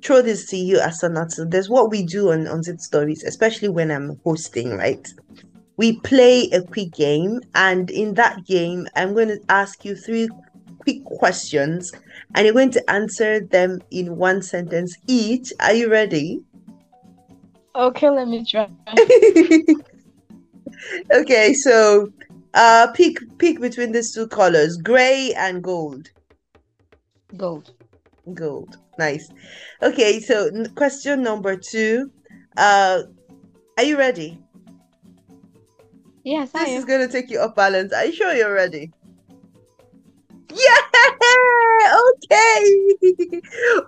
throw 0.03 0.21
this 0.21 0.45
to 0.47 0.57
you, 0.57 0.77
Asanatu. 0.77 1.49
There's 1.49 1.69
what 1.69 1.89
we 1.89 2.03
do 2.03 2.33
on, 2.33 2.47
on 2.47 2.63
Zip 2.63 2.81
Stories, 2.81 3.23
especially 3.23 3.69
when 3.69 3.89
I'm 3.89 4.19
hosting, 4.25 4.75
right? 4.75 5.07
We 5.77 6.01
play 6.01 6.49
a 6.51 6.61
quick 6.61 6.91
game, 6.91 7.39
and 7.55 7.89
in 7.89 8.13
that 8.15 8.45
game, 8.45 8.87
I'm 8.97 9.13
going 9.13 9.29
to 9.29 9.39
ask 9.47 9.85
you 9.85 9.95
three 9.95 10.27
quick 10.79 11.03
questions, 11.05 11.93
and 12.35 12.45
you're 12.45 12.53
going 12.53 12.71
to 12.71 12.91
answer 12.91 13.39
them 13.39 13.81
in 13.91 14.17
one 14.17 14.41
sentence 14.41 14.97
each. 15.07 15.53
Are 15.61 15.73
you 15.73 15.89
ready? 15.89 16.41
okay 17.75 18.09
let 18.09 18.27
me 18.27 18.45
try 18.45 18.69
okay, 21.13 21.53
so 21.53 22.09
uh 22.53 22.87
pick 22.93 23.17
pick 23.37 23.61
between 23.61 23.93
these 23.93 24.13
two 24.13 24.27
colors, 24.27 24.75
gray 24.77 25.33
and 25.37 25.63
gold. 25.63 26.09
gold 27.37 27.71
Gold. 28.33 28.77
Nice. 28.97 29.29
Okay, 29.81 30.19
so 30.19 30.49
question 30.75 31.21
number 31.21 31.55
two. 31.55 32.11
Uh 32.57 33.03
are 33.77 33.83
you 33.83 33.97
ready? 33.97 34.39
yes 36.23 36.51
i 36.55 36.63
This 36.65 36.79
is 36.79 36.85
gonna 36.85 37.07
take 37.07 37.29
you 37.29 37.39
off 37.39 37.55
balance. 37.55 37.93
Are 37.93 38.05
you 38.05 38.13
sure 38.13 38.33
you're 38.33 38.53
ready? 38.53 38.91
Yeah, 40.49 41.91
okay. 42.09 43.41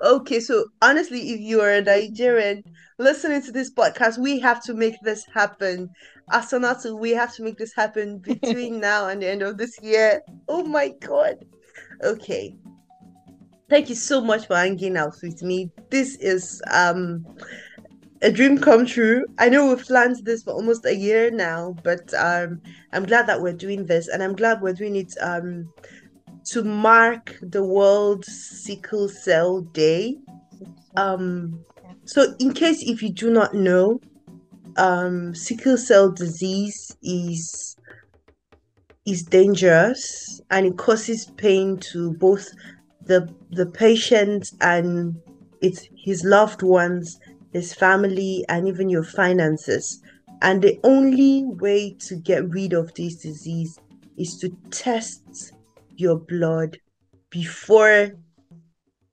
Okay, 0.03 0.39
so 0.39 0.65
honestly, 0.81 1.31
if 1.31 1.39
you 1.39 1.61
are 1.61 1.71
a 1.71 1.81
Nigerian 1.81 2.63
listening 2.99 3.41
to 3.43 3.51
this 3.51 3.71
podcast, 3.73 4.17
we 4.17 4.39
have 4.39 4.61
to 4.63 4.73
make 4.73 4.95
this 5.01 5.25
happen. 5.33 5.89
Asanatu, 6.31 6.99
we 6.99 7.11
have 7.11 7.33
to 7.35 7.43
make 7.43 7.57
this 7.57 7.73
happen 7.73 8.17
between 8.23 8.79
now 8.79 9.07
and 9.07 9.21
the 9.21 9.27
end 9.29 9.41
of 9.41 9.57
this 9.57 9.79
year. 9.81 10.21
Oh 10.47 10.63
my 10.63 10.89
God. 10.99 11.37
Okay. 12.03 12.55
Thank 13.69 13.89
you 13.89 13.95
so 13.95 14.21
much 14.21 14.47
for 14.47 14.55
hanging 14.55 14.95
out 14.95 15.15
with 15.21 15.41
me. 15.43 15.69
This 15.89 16.15
is 16.17 16.61
um 16.71 17.25
a 18.21 18.31
dream 18.31 18.57
come 18.57 18.85
true. 18.85 19.25
I 19.37 19.49
know 19.49 19.67
we've 19.67 19.85
planned 19.85 20.23
this 20.23 20.43
for 20.43 20.53
almost 20.53 20.85
a 20.85 20.95
year 20.95 21.31
now, 21.31 21.75
but 21.83 22.13
um 22.13 22.61
I'm 22.93 23.05
glad 23.05 23.27
that 23.27 23.41
we're 23.41 23.53
doing 23.53 23.85
this 23.85 24.07
and 24.07 24.23
I'm 24.23 24.35
glad 24.35 24.61
we're 24.61 24.73
doing 24.73 24.95
it 24.95 25.13
um 25.21 25.69
to 26.45 26.63
mark 26.63 27.37
the 27.41 27.61
World 27.61 28.23
Sickle 28.23 29.09
Cell 29.09 29.61
Day. 29.61 30.15
Um 30.95 31.59
so 32.05 32.35
in 32.39 32.53
case 32.53 32.81
if 32.83 33.03
you 33.03 33.11
do 33.11 33.29
not 33.29 33.53
know, 33.53 33.99
um 34.77 35.35
sickle 35.35 35.77
cell 35.77 36.09
disease 36.09 36.95
is 37.03 37.75
is 39.05 39.23
dangerous 39.23 40.41
and 40.51 40.65
it 40.65 40.77
causes 40.77 41.25
pain 41.37 41.77
to 41.77 42.13
both 42.13 42.49
the 43.07 43.33
the 43.51 43.65
patient 43.65 44.51
and 44.61 45.15
it's 45.61 45.87
his 45.95 46.23
loved 46.23 46.61
ones 46.61 47.19
his 47.57 47.73
family 47.73 48.45
and 48.49 48.67
even 48.67 48.89
your 48.89 49.03
finances. 49.03 50.01
And 50.41 50.61
the 50.61 50.79
only 50.83 51.43
way 51.45 51.95
to 52.07 52.15
get 52.15 52.47
rid 52.49 52.73
of 52.73 52.93
this 52.93 53.15
disease 53.15 53.79
is 54.17 54.37
to 54.37 54.49
test 54.69 55.53
your 55.95 56.17
blood 56.17 56.77
before 57.29 58.11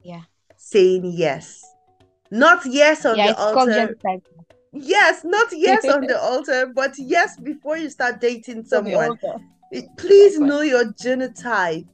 yeah. 0.02 0.22
saying 0.56 1.04
yes. 1.14 1.62
Not 2.30 2.66
yes 2.66 3.06
on 3.06 3.16
yeah 3.16 3.32
the 3.32 3.38
altar. 3.38 3.96
yes 4.72 5.24
not 5.24 5.48
yes 5.52 5.86
on 5.88 6.00
the 6.02 6.20
altar 6.30 6.66
but 6.74 6.92
yes 6.98 7.38
before 7.38 7.76
you 7.76 7.88
start 7.88 8.20
dating 8.20 8.64
someone. 8.64 9.18
please 9.96 10.38
know 10.38 10.60
your 10.60 10.86
genotype. 10.92 11.86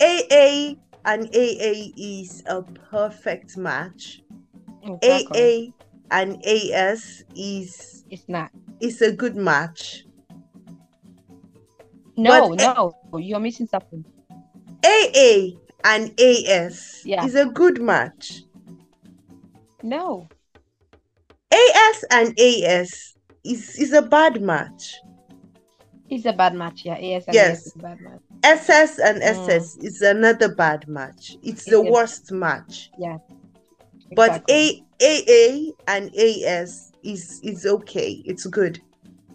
AA 0.00 0.74
and 1.04 1.26
AA 1.34 1.92
is 1.96 2.42
a 2.46 2.62
perfect 2.62 3.56
match. 3.56 4.20
Exactly. 4.82 5.74
AA 6.10 6.16
and 6.18 6.44
AS 6.46 7.24
is 7.34 8.04
it's 8.10 8.28
not 8.28 8.50
It's 8.80 9.00
a 9.00 9.12
good 9.12 9.36
match. 9.36 10.04
no 12.16 12.48
But, 12.54 12.56
no 12.56 12.92
you're 13.18 13.40
missing 13.40 13.66
something 13.66 14.04
AA 14.84 15.50
and 15.84 16.12
AS 16.20 17.02
Yeah. 17.04 17.24
is 17.24 17.34
a 17.34 17.46
good 17.46 17.80
match. 17.82 18.42
no 19.82 20.28
AS 21.52 22.04
and 22.10 22.38
AS 22.38 23.14
is 23.44 23.76
is 23.78 23.92
a 23.92 24.02
bad 24.02 24.40
match. 24.42 24.94
It's 26.14 26.26
a 26.26 26.32
bad 26.32 26.54
match 26.54 26.82
yeah 26.84 26.98
yes 26.98 27.24
Yes. 27.32 27.66
is 27.66 27.74
a 27.76 27.78
bad 27.78 27.98
match 28.00 28.20
SS 28.42 28.98
and 28.98 29.18
Mm. 29.22 29.30
SS 29.36 29.76
is 29.88 30.02
another 30.02 30.54
bad 30.54 30.86
match. 30.86 31.36
It's 31.42 31.64
the 31.64 31.78
a- 31.78 31.90
worst 31.94 32.30
match. 32.30 32.90
yeah 32.98 33.16
But 34.14 34.42
exactly. 34.48 34.84
A 35.00 35.12
AA 35.12 35.72
and 35.94 36.04
AS 36.14 36.92
is 37.02 37.40
is 37.42 37.64
okay. 37.66 38.10
It's 38.30 38.46
good. 38.46 38.80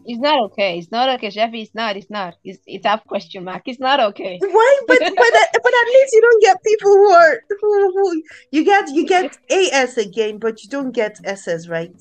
It's 0.05 0.21
not 0.27 0.37
okay. 0.47 0.77
It's 0.79 0.91
not 0.91 1.09
okay, 1.15 1.29
Chef. 1.29 1.51
It's 1.53 1.73
not. 1.75 1.97
It's 1.97 2.09
not. 2.09 2.35
It's 2.43 2.59
it's 2.65 2.85
a 2.85 3.01
question 3.07 3.43
mark. 3.43 3.63
It's 3.65 3.79
not 3.79 3.99
okay. 4.09 4.37
Why? 4.57 4.71
But 4.87 4.99
but 4.99 5.33
but 5.65 5.73
at 5.81 5.87
least 5.95 6.11
you 6.15 6.21
don't 6.27 6.41
get 6.47 6.57
people 6.69 6.91
who 6.99 7.09
are 7.11 7.33
who, 7.61 7.71
who 7.95 8.23
you 8.51 8.63
get 8.63 8.85
you 8.97 9.05
get 9.15 9.29
AS 9.59 9.97
again, 9.97 10.37
but 10.39 10.63
you 10.63 10.69
don't 10.69 10.91
get 10.91 11.19
SS, 11.25 11.67
right? 11.67 11.97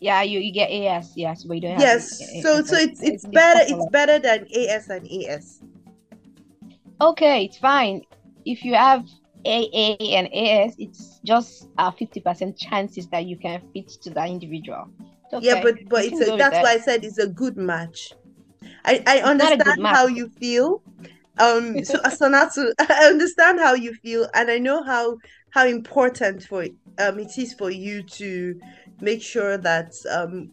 Yeah, 0.00 0.22
you, 0.22 0.40
you 0.40 0.52
get 0.52 0.70
AS, 0.70 1.12
yes, 1.14 1.44
but 1.44 1.54
you 1.54 1.60
don't 1.60 1.72
have 1.72 1.82
Yes. 1.82 2.42
So 2.42 2.62
so 2.62 2.76
it's 2.76 3.02
it's 3.02 3.26
better 3.26 3.60
it's 3.62 3.86
better 3.90 4.18
than 4.18 4.46
AS 4.54 4.88
and 4.88 5.06
AS. 5.06 5.60
Okay, 7.00 7.44
it's 7.44 7.58
fine. 7.58 8.02
If 8.46 8.64
you 8.64 8.74
have 8.74 9.04
AA 9.44 9.96
and 10.16 10.28
AS, 10.32 10.74
it's 10.78 11.20
just 11.24 11.68
a 11.78 11.92
fifty 11.92 12.20
percent 12.20 12.56
chances 12.58 13.08
that 13.08 13.26
you 13.26 13.38
can 13.38 13.60
fit 13.74 13.88
to 14.02 14.10
that 14.10 14.28
individual. 14.28 14.88
It's 15.32 15.44
Yeah, 15.44 15.62
but 15.62 15.76
but 15.88 16.04
You 16.04 16.12
it's 16.12 16.20
a, 16.22 16.36
that's 16.36 16.54
that. 16.54 16.62
why 16.62 16.72
I 16.72 16.78
said 16.78 17.04
it's 17.04 17.18
a 17.18 17.28
good 17.28 17.56
match. 17.58 18.14
I 18.84 19.02
I 19.06 19.18
good 19.18 19.24
understand 19.30 19.86
how 19.86 20.06
you 20.06 20.30
feel. 20.40 20.82
Um, 21.38 21.84
so 21.84 21.98
Asanatu, 22.04 22.72
I 22.80 23.04
understand 23.06 23.60
how 23.60 23.74
you 23.74 23.94
feel, 23.94 24.28
and 24.34 24.50
I 24.50 24.58
know 24.58 24.82
how 24.82 25.18
how 25.50 25.66
important 25.66 26.42
for 26.44 26.64
um 26.98 27.18
it 27.18 27.38
is 27.38 27.54
for 27.54 27.70
you 27.70 28.02
to 28.02 28.54
make 29.00 29.22
sure 29.22 29.56
that 29.58 29.92
um 30.10 30.50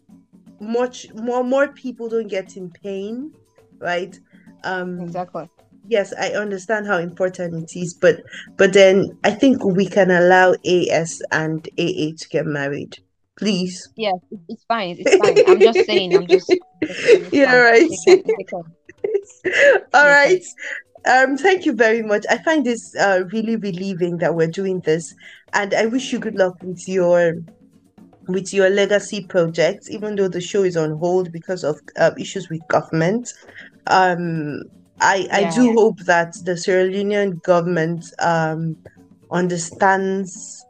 much 0.59 1.07
more 1.13 1.43
more 1.43 1.67
people 1.69 2.09
don't 2.09 2.27
get 2.27 2.57
in 2.57 2.71
pain, 2.71 3.31
right? 3.79 4.17
Um, 4.63 4.99
Exactly. 5.01 5.49
yes, 5.87 6.13
I 6.19 6.31
understand 6.31 6.87
how 6.87 6.97
important 6.97 7.69
it 7.71 7.79
is, 7.79 7.93
but 7.93 8.21
but 8.57 8.73
then 8.73 9.17
I 9.23 9.31
think 9.31 9.63
we 9.63 9.87
can 9.87 10.11
allow 10.11 10.55
AS 10.65 11.21
and 11.31 11.67
AA 11.77 12.15
to 12.17 12.27
get 12.29 12.45
married, 12.45 12.97
please. 13.37 13.89
Yes, 13.95 14.15
it's 14.49 14.63
fine. 14.63 14.97
It's 14.99 15.15
fine. 15.15 15.37
I'm 15.47 15.61
just 15.61 15.85
saying. 15.85 16.15
I'm 16.15 16.27
just. 16.27 16.53
Yeah, 17.31 17.53
right. 17.55 17.89
They 17.89 18.15
can, 18.15 18.23
they 18.37 18.43
can. 18.43 19.87
All 19.93 20.05
right. 20.05 20.43
Um, 21.05 21.37
thank 21.37 21.65
you 21.65 21.73
very 21.73 22.01
much. 22.01 22.25
I 22.29 22.37
find 22.37 22.65
this 22.65 22.95
uh 22.99 23.23
really 23.31 23.55
relieving 23.55 24.17
that 24.17 24.35
we're 24.35 24.47
doing 24.47 24.81
this, 24.81 25.13
and 25.53 25.73
I 25.73 25.85
wish 25.85 26.11
you 26.11 26.19
good 26.19 26.35
luck 26.35 26.55
with 26.61 26.87
your 26.87 27.33
with 28.27 28.53
your 28.53 28.69
legacy 28.69 29.25
project, 29.25 29.89
even 29.89 30.15
though 30.15 30.27
the 30.27 30.41
show 30.41 30.63
is 30.63 30.77
on 30.77 30.97
hold 30.97 31.31
because 31.31 31.63
of 31.63 31.79
uh, 31.97 32.11
issues 32.19 32.49
with 32.49 32.61
government. 32.67 33.33
Um, 33.87 34.63
I 34.99 35.27
I 35.31 35.51
do 35.55 35.73
hope 35.73 35.99
that 36.01 36.35
the 36.43 36.57
Sierra 36.57 36.85
Leonean 36.89 37.41
government 37.43 38.05
um 38.19 38.77
understands 39.31 40.65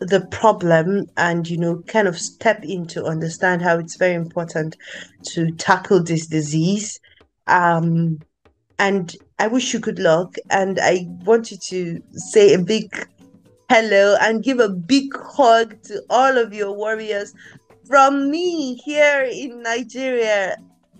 the 0.00 0.26
problem 0.30 1.06
and 1.16 1.48
you 1.48 1.58
know 1.58 1.82
kind 1.86 2.08
of 2.08 2.18
step 2.18 2.64
in 2.64 2.86
to 2.86 3.04
understand 3.04 3.60
how 3.60 3.78
it's 3.78 3.96
very 3.96 4.14
important 4.14 4.76
to 5.22 5.50
tackle 5.52 6.02
this 6.02 6.26
disease 6.26 6.98
um 7.46 8.18
and 8.78 9.16
i 9.38 9.46
wish 9.46 9.74
you 9.74 9.78
good 9.78 9.98
luck 9.98 10.36
and 10.50 10.78
i 10.80 11.06
want 11.26 11.50
you 11.50 11.58
to 11.58 12.02
say 12.12 12.54
a 12.54 12.58
big 12.58 13.06
hello 13.70 14.16
and 14.20 14.42
give 14.42 14.58
a 14.58 14.68
big 14.68 15.16
hug 15.16 15.80
to 15.84 16.02
all 16.10 16.36
of 16.36 16.52
your 16.52 16.72
warriors 16.72 17.32
from 17.86 18.28
me 18.28 18.74
here 18.74 19.22
in 19.30 19.62
nigeria 19.62 20.56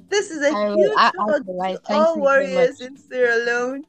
this 0.08 0.30
is 0.30 0.40
a 0.40 0.54
I 0.54 0.74
huge 0.76 0.92
I, 0.96 1.08
I 1.08 1.10
hug 1.18 1.46
to 1.46 1.80
all 1.88 2.20
warriors 2.20 2.78
much. 2.78 2.88
in 2.88 2.96
sierra 2.96 3.44
leone 3.44 3.82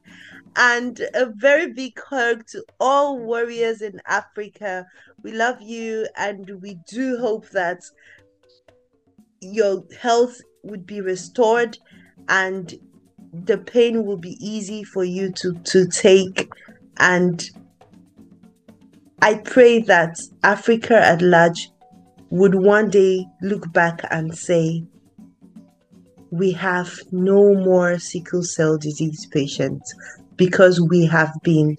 and 0.56 1.00
a 1.14 1.26
very 1.26 1.72
big 1.72 1.96
hug 2.00 2.44
to 2.48 2.64
all 2.78 3.18
warriors 3.18 3.80
in 3.80 4.00
Africa. 4.06 4.86
We 5.22 5.32
love 5.32 5.62
you, 5.62 6.06
and 6.16 6.60
we 6.60 6.78
do 6.86 7.16
hope 7.18 7.48
that 7.50 7.80
your 9.40 9.84
health 9.98 10.40
would 10.62 10.86
be 10.86 11.00
restored 11.00 11.78
and 12.28 12.74
the 13.32 13.58
pain 13.58 14.04
will 14.04 14.18
be 14.18 14.36
easy 14.40 14.84
for 14.84 15.04
you 15.04 15.32
to, 15.32 15.54
to 15.64 15.88
take. 15.88 16.50
And 16.98 17.42
I 19.22 19.34
pray 19.36 19.78
that 19.82 20.16
Africa 20.42 20.96
at 20.96 21.22
large 21.22 21.70
would 22.30 22.56
one 22.56 22.90
day 22.90 23.24
look 23.40 23.72
back 23.72 24.00
and 24.10 24.36
say, 24.36 24.82
we 26.32 26.50
have 26.50 26.92
no 27.12 27.54
more 27.54 28.00
sickle 28.00 28.42
cell 28.42 28.76
disease 28.78 29.28
patients 29.30 29.94
because 30.34 30.80
we 30.80 31.06
have 31.06 31.30
been 31.44 31.76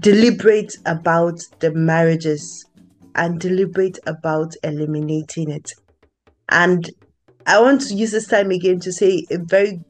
deliberate 0.00 0.76
about 0.86 1.40
the 1.58 1.72
marriages 1.72 2.64
and 3.16 3.40
deliberate 3.40 3.98
about 4.06 4.54
eliminating 4.62 5.50
it. 5.50 5.72
And 6.50 6.88
I 7.46 7.60
want 7.60 7.80
to 7.80 7.94
use 7.94 8.12
this 8.12 8.28
time 8.28 8.52
again 8.52 8.78
to 8.80 8.92
say 8.92 9.24
a 9.32 9.38
very 9.38 9.80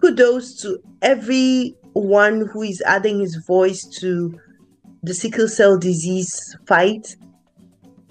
kudos 0.00 0.62
to 0.62 0.78
everyone 1.02 2.48
who 2.54 2.62
is 2.62 2.80
adding 2.86 3.20
his 3.20 3.36
voice 3.46 3.84
to 4.00 4.40
the 5.02 5.14
sickle 5.14 5.48
cell 5.48 5.78
disease 5.78 6.56
fight 6.66 7.16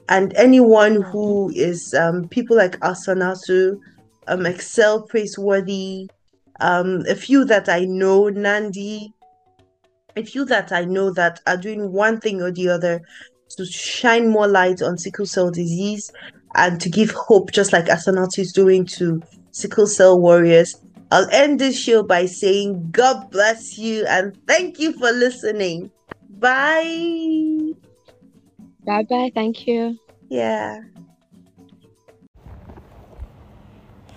and 0.10 0.34
anyone 0.38 1.02
who 1.02 1.52
is 1.54 1.93
um, 1.93 2.28
people 2.30 2.56
like 2.56 2.80
Asanatu, 2.80 3.78
um, 4.28 4.45
Excel 4.45 5.04
Praiseworthy, 5.04 6.08
um, 6.60 7.04
a 7.10 7.15
few 7.15 7.43
that 7.45 7.67
I 7.67 7.82
know, 7.82 8.30
Nandi, 8.30 9.13
a 10.15 10.23
few 10.23 10.45
that 10.45 10.71
I 10.71 10.86
know 10.86 11.12
that 11.12 11.41
are 11.45 11.58
doing 11.58 11.91
one 11.91 12.19
thing 12.19 12.41
or 12.41 12.52
the 12.52 12.69
other 12.69 13.02
to 13.58 13.65
shine 13.65 14.30
more 14.30 14.47
light 14.47 14.82
on 14.82 14.97
sickle 14.97 15.26
cell 15.26 15.52
disease 15.52 16.12
and 16.56 16.80
to 16.82 16.89
give 16.89 17.12
hope, 17.12 17.52
just 17.52 17.73
like 17.73 17.86
Asanatu 17.86 18.39
is 18.39 18.54
doing 18.54 18.86
to 18.86 19.21
sickle 19.52 19.88
cell 19.88 20.19
warriors. 20.19 20.76
I'll 21.12 21.30
end 21.32 21.60
this 21.60 21.80
show 21.80 22.04
by 22.04 22.26
saying 22.26 22.89
God 22.91 23.30
bless 23.32 23.78
you 23.78 24.06
and 24.08 24.38
thank 24.47 24.80
you 24.80 24.93
for 24.93 25.12
listening. 25.12 25.91
Bye. 26.39 27.73
Bye 28.86 29.04
bye. 29.10 29.32
Thank 29.34 29.65
you. 29.65 29.97
Yeah. 30.30 30.82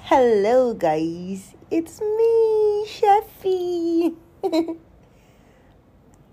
Hello, 0.02 0.74
guys. 0.74 1.54
It's 1.70 1.98
me, 2.02 2.87
Sheffy. 2.87 4.14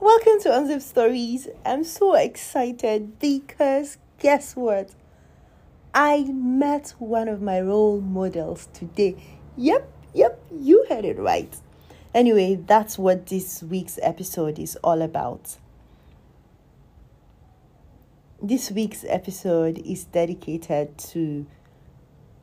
Welcome 0.01 0.41
to 0.41 0.49
Unzip 0.49 0.81
Stories. 0.81 1.47
I'm 1.65 1.85
so 1.85 2.15
excited 2.15 3.17
because 3.19 3.97
guess 4.19 4.57
what? 4.57 4.89
I 5.93 6.25
met 6.25 6.95
one 6.99 7.29
of 7.29 7.41
my 7.41 7.61
role 7.61 8.01
models 8.01 8.67
today. 8.73 9.15
Yep, 9.55 9.89
yep, 10.13 10.43
you 10.51 10.85
heard 10.89 11.05
it 11.05 11.17
right. 11.17 11.55
Anyway, 12.13 12.55
that's 12.55 12.97
what 12.97 13.27
this 13.27 13.63
week's 13.63 13.97
episode 14.01 14.59
is 14.59 14.75
all 14.83 15.01
about. 15.01 15.55
This 18.39 18.69
week's 18.69 19.03
episode 19.07 19.79
is 19.79 20.03
dedicated 20.03 20.95
to 21.09 21.47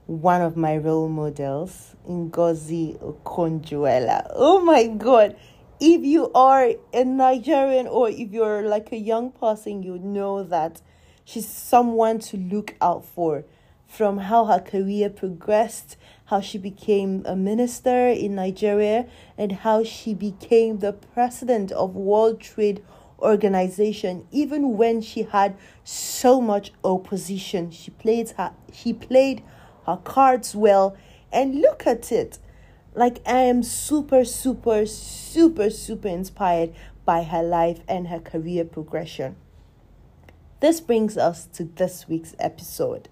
one 0.07 0.43
of 0.43 0.57
my 0.57 0.77
role 0.77 1.09
models, 1.09 1.95
Ngozi 2.09 2.99
Okonjo-Iweala. 2.99 4.27
Oh 4.35 4.59
my 4.59 4.89
god. 4.89 5.37
If 5.79 6.05
you 6.05 6.33
are 6.33 6.73
a 6.93 7.05
Nigerian 7.05 7.87
or 7.87 8.09
if 8.11 8.33
you're 8.33 8.63
like 8.63 8.91
a 8.91 8.97
young 8.97 9.31
person, 9.31 9.85
you 9.85 9.97
know 9.99 10.43
that 10.43 10.83
she's 11.25 11.49
someone 11.49 12.19
to 12.19 12.39
look 12.39 12.75
out 12.81 13.05
for 13.05 13.45
from 13.87 14.19
how 14.19 14.47
her 14.47 14.59
career 14.59 15.09
progressed, 15.09 15.97
how 16.25 16.41
she 16.41 16.59
became 16.59 17.23
a 17.25 17.37
minister 17.37 18.09
in 18.09 18.35
Nigeria, 18.35 19.07
and 19.39 19.53
how 19.53 19.85
she 19.85 20.13
became 20.13 20.81
the 20.81 20.93
president 20.93 21.71
of 21.71 21.95
World 21.95 22.41
Trade 22.41 22.83
Organization 23.25 24.27
even 24.31 24.77
when 24.77 25.01
she 25.01 25.23
had 25.23 25.57
so 25.83 26.41
much 26.41 26.73
opposition. 26.85 27.71
She 27.71 27.91
played 27.91 28.31
her 28.33 28.53
she 28.73 28.93
played 28.93 29.43
her 29.87 29.97
cards 29.97 30.55
well 30.55 30.97
and 31.33 31.61
look 31.61 31.87
at 31.87 32.13
it. 32.13 32.39
Like 32.95 33.21
I 33.27 33.41
am 33.41 33.63
super 33.63 34.25
super 34.25 34.87
super 34.87 35.71
super 35.71 36.09
inspired 36.09 36.75
by 37.05 37.23
her 37.23 37.43
life 37.43 37.81
and 37.89 38.09
her 38.09 38.21
career 38.21 38.65
progression. 38.65 39.37
This 40.61 40.81
brings 40.81 41.19
us 41.19 41.47
to 41.55 41.65
this 41.65 42.09
week's 42.09 42.35
episode. 42.39 43.09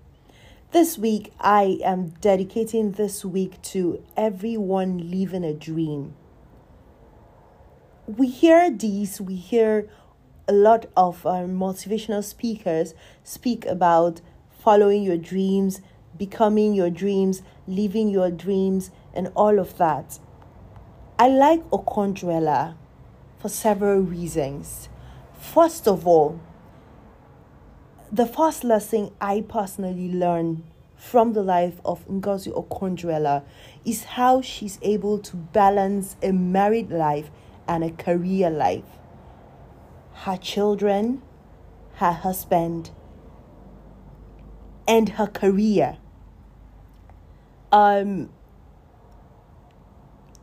This 0.73 0.97
week, 0.97 1.35
I 1.39 1.81
am 1.85 2.15
dedicating 2.23 2.93
this 2.93 3.27
week 3.27 3.61
to 3.73 4.03
everyone 4.17 5.11
living 5.11 5.45
a 5.45 5.53
dream. 5.53 6.15
We 8.07 8.29
hear 8.29 8.71
these, 8.71 9.21
we 9.21 9.35
hear 9.37 9.91
a 10.49 10.53
lot 10.53 10.87
of 10.97 11.25
uh, 11.27 11.45
motivational 11.47 12.23
speakers 12.25 12.95
speak 13.23 13.65
about 13.67 14.21
following 14.51 15.03
your 15.03 15.17
dreams, 15.17 15.81
becoming 16.17 16.75
your 16.75 16.91
dreams, 16.91 17.43
living 17.67 18.09
your 18.09 18.31
dreams, 18.31 18.91
and 19.15 19.31
all 19.35 19.59
of 19.59 19.79
that. 19.79 20.19
I 21.19 21.29
like 21.29 21.63
Okonjo-Iweala 21.71 22.75
for 23.39 23.49
several 23.49 24.01
reasons. 24.01 24.89
First 25.39 25.87
of 25.87 26.07
all, 26.07 26.41
the 28.11 28.27
first 28.27 28.65
lesson 28.65 29.11
I 29.21 29.41
personally 29.41 30.13
learned 30.13 30.65
from 30.97 31.33
the 31.33 31.43
life 31.43 31.81
of 31.85 32.07
Ngozi 32.09 32.53
Okonjo-Iweala 32.53 33.43
is 33.85 34.05
how 34.05 34.41
she's 34.41 34.79
able 34.83 35.19
to 35.19 35.37
balance 35.37 36.17
a 36.23 36.33
married 36.33 36.91
life 36.91 37.31
and 37.67 37.83
a 37.83 37.91
career 37.91 38.51
life. 38.51 38.85
Her 40.25 40.37
children, 40.37 41.23
her 41.95 42.13
husband, 42.13 42.91
and 44.87 45.09
her 45.11 45.27
career. 45.27 45.99
Um, 47.73 48.29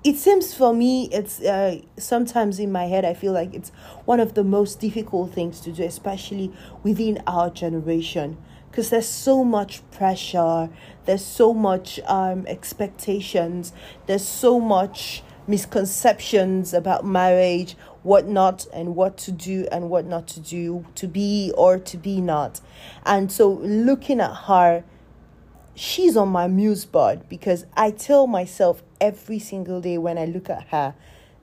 it 0.04 0.16
seems 0.16 0.54
for 0.54 0.74
me 0.74 1.10
it's 1.12 1.42
uh, 1.42 1.82
sometimes 1.98 2.58
in 2.58 2.72
my 2.72 2.86
head 2.86 3.04
i 3.04 3.14
feel 3.14 3.34
like 3.34 3.54
it's 3.54 3.70
one 4.06 4.20
of 4.20 4.34
the 4.34 4.44
most 4.44 4.80
difficult 4.80 5.34
things 5.34 5.60
to 5.60 5.72
do 5.72 5.84
especially 5.84 6.52
within 6.84 7.22
our 7.28 7.50
generation 7.50 8.38
because 8.72 8.90
there's 8.90 9.08
so 9.08 9.44
much 9.44 9.82
pressure 9.92 10.70
there's 11.06 11.26
so 11.26 11.54
much 11.54 12.00
um, 12.06 12.46
expectations 12.48 13.74
there's 14.06 14.26
so 14.26 14.60
much 14.60 15.22
misconceptions 15.48 16.74
about 16.74 17.06
marriage 17.06 17.76
what 18.04 18.28
not 18.28 18.66
and 18.74 18.96
what 18.96 19.18
to 19.18 19.32
do 19.32 19.68
and 19.72 19.90
what 19.90 20.06
not 20.06 20.28
to 20.28 20.40
do 20.40 20.86
to 20.96 21.08
be 21.08 21.52
or 21.58 21.78
to 21.78 21.98
be 21.98 22.22
not 22.22 22.62
and 23.06 23.32
so 23.32 23.50
looking 23.50 24.20
at 24.20 24.34
her 24.34 24.84
she's 25.76 26.16
on 26.16 26.28
my 26.30 26.48
muse 26.48 26.86
board 26.86 27.28
because 27.30 27.66
i 27.76 27.92
tell 27.92 28.28
myself 28.28 28.82
every 29.02 29.40
single 29.40 29.82
day 29.82 29.98
when 29.98 30.18
i 30.18 30.26
look 30.26 30.50
at 30.50 30.68
her 30.70 30.96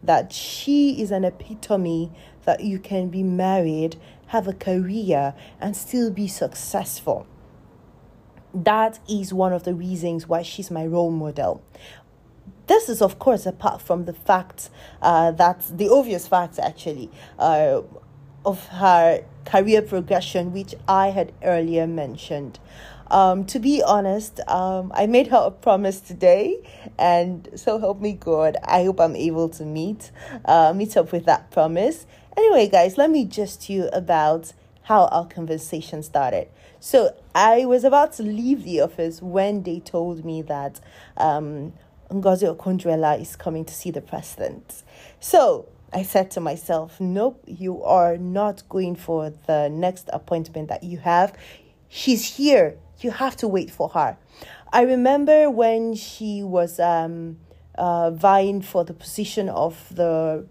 that 0.03 0.33
she 0.33 1.01
is 1.01 1.11
an 1.11 1.25
epitome 1.25 2.13
that 2.45 2.61
you 2.61 2.79
can 2.79 3.09
be 3.09 3.23
married 3.23 3.97
have 4.29 4.49
a 4.49 4.53
career, 4.53 5.35
and 5.61 5.77
still 5.77 6.11
be 6.11 6.29
successful. 6.29 7.27
That 8.53 8.99
is 9.09 9.33
one 9.33 9.53
of 9.53 9.65
the 9.65 9.75
reasons 9.75 10.27
why 10.27 10.43
she's 10.43 10.71
my 10.71 10.87
role 10.87 11.11
model. 11.11 11.63
This 12.67 12.89
is, 12.89 13.01
of 13.01 13.19
course, 13.19 13.47
apart 13.47 13.81
from 13.81 14.05
the 14.07 14.13
fact 14.13 14.71
uh, 15.01 15.31
that 15.33 15.63
the 15.71 15.89
obvious 15.89 16.27
facts 16.27 16.59
actually 16.59 17.11
uh, 17.39 17.83
of 18.45 18.67
her 18.69 19.25
career 19.45 19.83
progression, 19.83 20.53
which 20.53 20.75
I 20.89 21.09
had 21.09 21.33
earlier 21.43 21.87
mentioned. 21.87 22.59
Um, 23.09 23.45
to 23.47 23.61
be 23.61 23.83
honest, 23.85 24.41
um, 24.49 24.91
I 24.95 25.07
made 25.07 25.29
her 25.29 25.45
a 25.47 25.51
promise 25.53 26.01
today, 26.01 26.57
and 26.99 27.49
so 27.55 27.79
help 27.79 28.01
me 28.01 28.15
God, 28.15 28.57
I 28.65 28.85
hope 28.85 29.01
I'm 29.01 29.15
able 29.15 29.49
to 29.51 29.65
meet 29.65 30.11
uh, 30.45 30.73
meet 30.75 30.97
up 30.97 31.13
with 31.13 31.25
that 31.27 31.51
promise. 31.53 32.07
Anyway, 32.37 32.69
guys, 32.69 32.99
let 32.99 33.11
me 33.11 33.25
just 33.25 33.71
you 33.71 33.89
about 33.93 34.53
how 34.83 35.07
our 35.07 35.27
conversation 35.27 36.03
started. 36.03 36.49
So 36.81 37.15
I 37.35 37.65
was 37.65 37.85
about 37.85 38.13
to 38.15 38.23
leave 38.23 38.65
the 38.65 38.81
office 38.81 39.23
when 39.23 39.63
they 39.63 39.81
told 39.81 40.25
me 40.25 40.43
that 40.43 40.81
um, 41.17 41.73
Ngozi 42.11 42.55
Okonjo-Iweala 42.55 43.21
is 43.21 43.37
coming 43.37 43.65
to 43.65 43.75
see 43.75 43.91
the 43.91 44.01
president. 44.01 44.83
So 45.21 45.67
I 45.93 46.03
said 46.03 46.31
to 46.33 46.41
myself, 46.41 47.01
nope, 47.01 47.43
you 47.47 47.83
are 47.83 48.17
not 48.17 48.63
going 48.69 48.97
for 48.97 49.33
the 49.47 49.69
next 49.69 50.09
appointment 50.13 50.69
that 50.69 50.83
you 50.83 50.99
have. 50.99 51.37
She's 51.89 52.37
here. 52.37 52.77
You 53.01 53.11
have 53.13 53.37
to 53.37 53.49
wait 53.49 53.71
for 53.71 53.89
her. 53.91 54.17
I 54.73 54.83
remember 54.83 55.51
when 55.51 55.95
she 55.95 56.43
was 56.43 56.81
um, 56.81 57.39
uh, 57.77 58.11
vying 58.11 58.63
for 58.63 58.85
the 58.85 58.95
position 58.95 59.49
of 59.49 59.95
the 59.95 60.47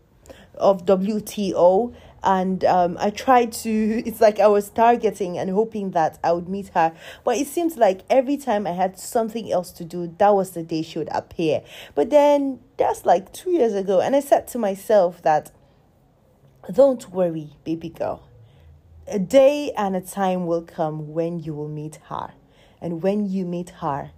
of 0.58 0.86
WTO 0.86 1.94
and 2.26 2.66
um, 2.66 2.98
I 3.00 3.12
tried 3.12 3.52
to 3.54 3.70
it's 4.06 4.20
like 4.20 4.40
I 4.40 4.48
was 4.48 4.70
targeting 4.70 5.38
and 5.38 5.50
hoping 5.50 5.92
that 5.92 6.20
I 6.24 6.34
would 6.34 6.50
meet 6.50 6.70
her 6.70 6.94
but 7.24 7.38
it 7.38 7.48
seems 7.48 7.78
like 7.78 8.02
every 8.10 8.38
time 8.38 8.68
I 8.68 8.72
had 8.72 9.00
something 9.00 9.52
else 9.52 9.72
to 9.74 9.86
do 9.86 10.14
that 10.18 10.34
was 10.34 10.52
the 10.52 10.64
day 10.64 10.82
she 10.82 11.00
would 11.00 11.10
appear. 11.12 11.62
But 11.94 12.10
then 12.10 12.60
that's 12.78 13.06
like 13.06 13.32
2 13.32 13.52
years 13.52 13.74
ago 13.74 14.02
and 14.02 14.16
I 14.16 14.20
said 14.20 14.48
to 14.50 14.58
myself 14.58 15.22
that 15.22 15.52
don't 16.74 17.10
worry 17.12 17.52
baby 17.64 17.90
girl. 17.90 18.28
A 19.08 19.20
day 19.20 19.72
and 19.78 19.96
a 19.96 20.02
time 20.02 20.48
will 20.48 20.64
come 20.64 21.14
when 21.14 21.40
you 21.40 21.54
will 21.54 21.70
meet 21.70 22.00
her 22.10 22.34
and 22.82 23.04
when 23.04 23.30
you 23.30 23.46
meet 23.46 23.70
her 23.82 24.12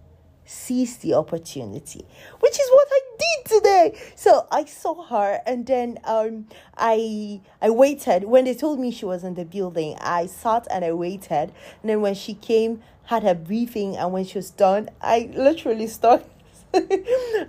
seize 0.47 0.97
the 0.97 1.13
opportunity, 1.13 2.05
which 2.39 2.53
is 2.53 2.69
what 2.71 2.87
I 2.89 3.01
did 3.17 3.45
today. 3.45 3.99
So 4.15 4.47
I 4.51 4.65
saw 4.65 5.03
her, 5.05 5.41
and 5.45 5.65
then 5.65 5.99
um, 6.03 6.47
I 6.77 7.41
I 7.61 7.69
waited. 7.69 8.25
When 8.25 8.45
they 8.45 8.53
told 8.53 8.79
me 8.79 8.91
she 8.91 9.05
was 9.05 9.23
in 9.23 9.35
the 9.35 9.45
building, 9.45 9.97
I 9.99 10.25
sat 10.25 10.67
and 10.71 10.83
I 10.85 10.93
waited. 10.93 11.51
And 11.81 11.89
then 11.89 12.01
when 12.01 12.15
she 12.15 12.33
came, 12.33 12.81
had 13.05 13.23
her 13.23 13.35
briefing, 13.35 13.97
and 13.97 14.11
when 14.11 14.25
she 14.25 14.37
was 14.37 14.49
done, 14.49 14.89
I 15.01 15.29
literally 15.33 15.87
started. 15.87 16.25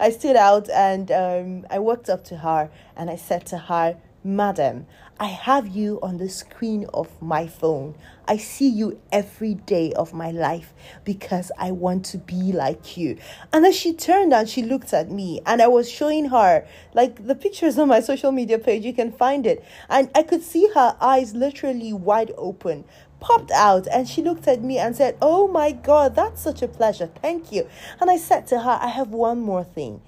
I 0.00 0.10
stood 0.10 0.36
out 0.36 0.70
and 0.70 1.10
um, 1.10 1.66
I 1.70 1.80
walked 1.80 2.08
up 2.08 2.24
to 2.26 2.36
her 2.38 2.70
and 2.96 3.10
I 3.10 3.16
said 3.16 3.46
to 3.46 3.58
her, 3.58 3.96
Madam, 4.28 4.84
I 5.18 5.28
have 5.28 5.68
you 5.68 5.98
on 6.02 6.18
the 6.18 6.28
screen 6.28 6.84
of 6.92 7.08
my 7.22 7.46
phone. 7.46 7.94
I 8.26 8.36
see 8.36 8.68
you 8.68 9.00
every 9.10 9.54
day 9.54 9.94
of 9.94 10.12
my 10.12 10.30
life 10.32 10.74
because 11.02 11.50
I 11.58 11.70
want 11.70 12.04
to 12.06 12.18
be 12.18 12.52
like 12.52 12.98
you. 12.98 13.16
And 13.54 13.64
then 13.64 13.72
she 13.72 13.94
turned 13.94 14.34
and 14.34 14.46
she 14.46 14.62
looked 14.62 14.92
at 14.92 15.10
me, 15.10 15.40
and 15.46 15.62
I 15.62 15.68
was 15.68 15.90
showing 15.90 16.26
her 16.26 16.66
like 16.92 17.26
the 17.26 17.34
pictures 17.34 17.78
on 17.78 17.88
my 17.88 18.00
social 18.00 18.30
media 18.30 18.58
page. 18.58 18.84
You 18.84 18.92
can 18.92 19.12
find 19.12 19.46
it. 19.46 19.64
And 19.88 20.10
I 20.14 20.22
could 20.24 20.42
see 20.42 20.68
her 20.74 20.94
eyes 21.00 21.34
literally 21.34 21.94
wide 21.94 22.32
open, 22.36 22.84
popped 23.20 23.50
out, 23.52 23.86
and 23.90 24.06
she 24.06 24.20
looked 24.20 24.46
at 24.46 24.60
me 24.60 24.76
and 24.76 24.94
said, 24.94 25.16
Oh 25.22 25.48
my 25.48 25.72
God, 25.72 26.14
that's 26.14 26.42
such 26.42 26.60
a 26.60 26.68
pleasure. 26.68 27.06
Thank 27.22 27.50
you. 27.50 27.66
And 27.98 28.10
I 28.10 28.18
said 28.18 28.46
to 28.48 28.60
her, 28.60 28.78
I 28.78 28.88
have 28.88 29.08
one 29.08 29.40
more 29.40 29.64
thing. 29.64 30.02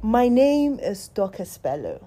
My 0.00 0.28
name 0.28 0.78
is 0.78 1.08
Dorcas 1.08 1.58
Bello 1.58 2.06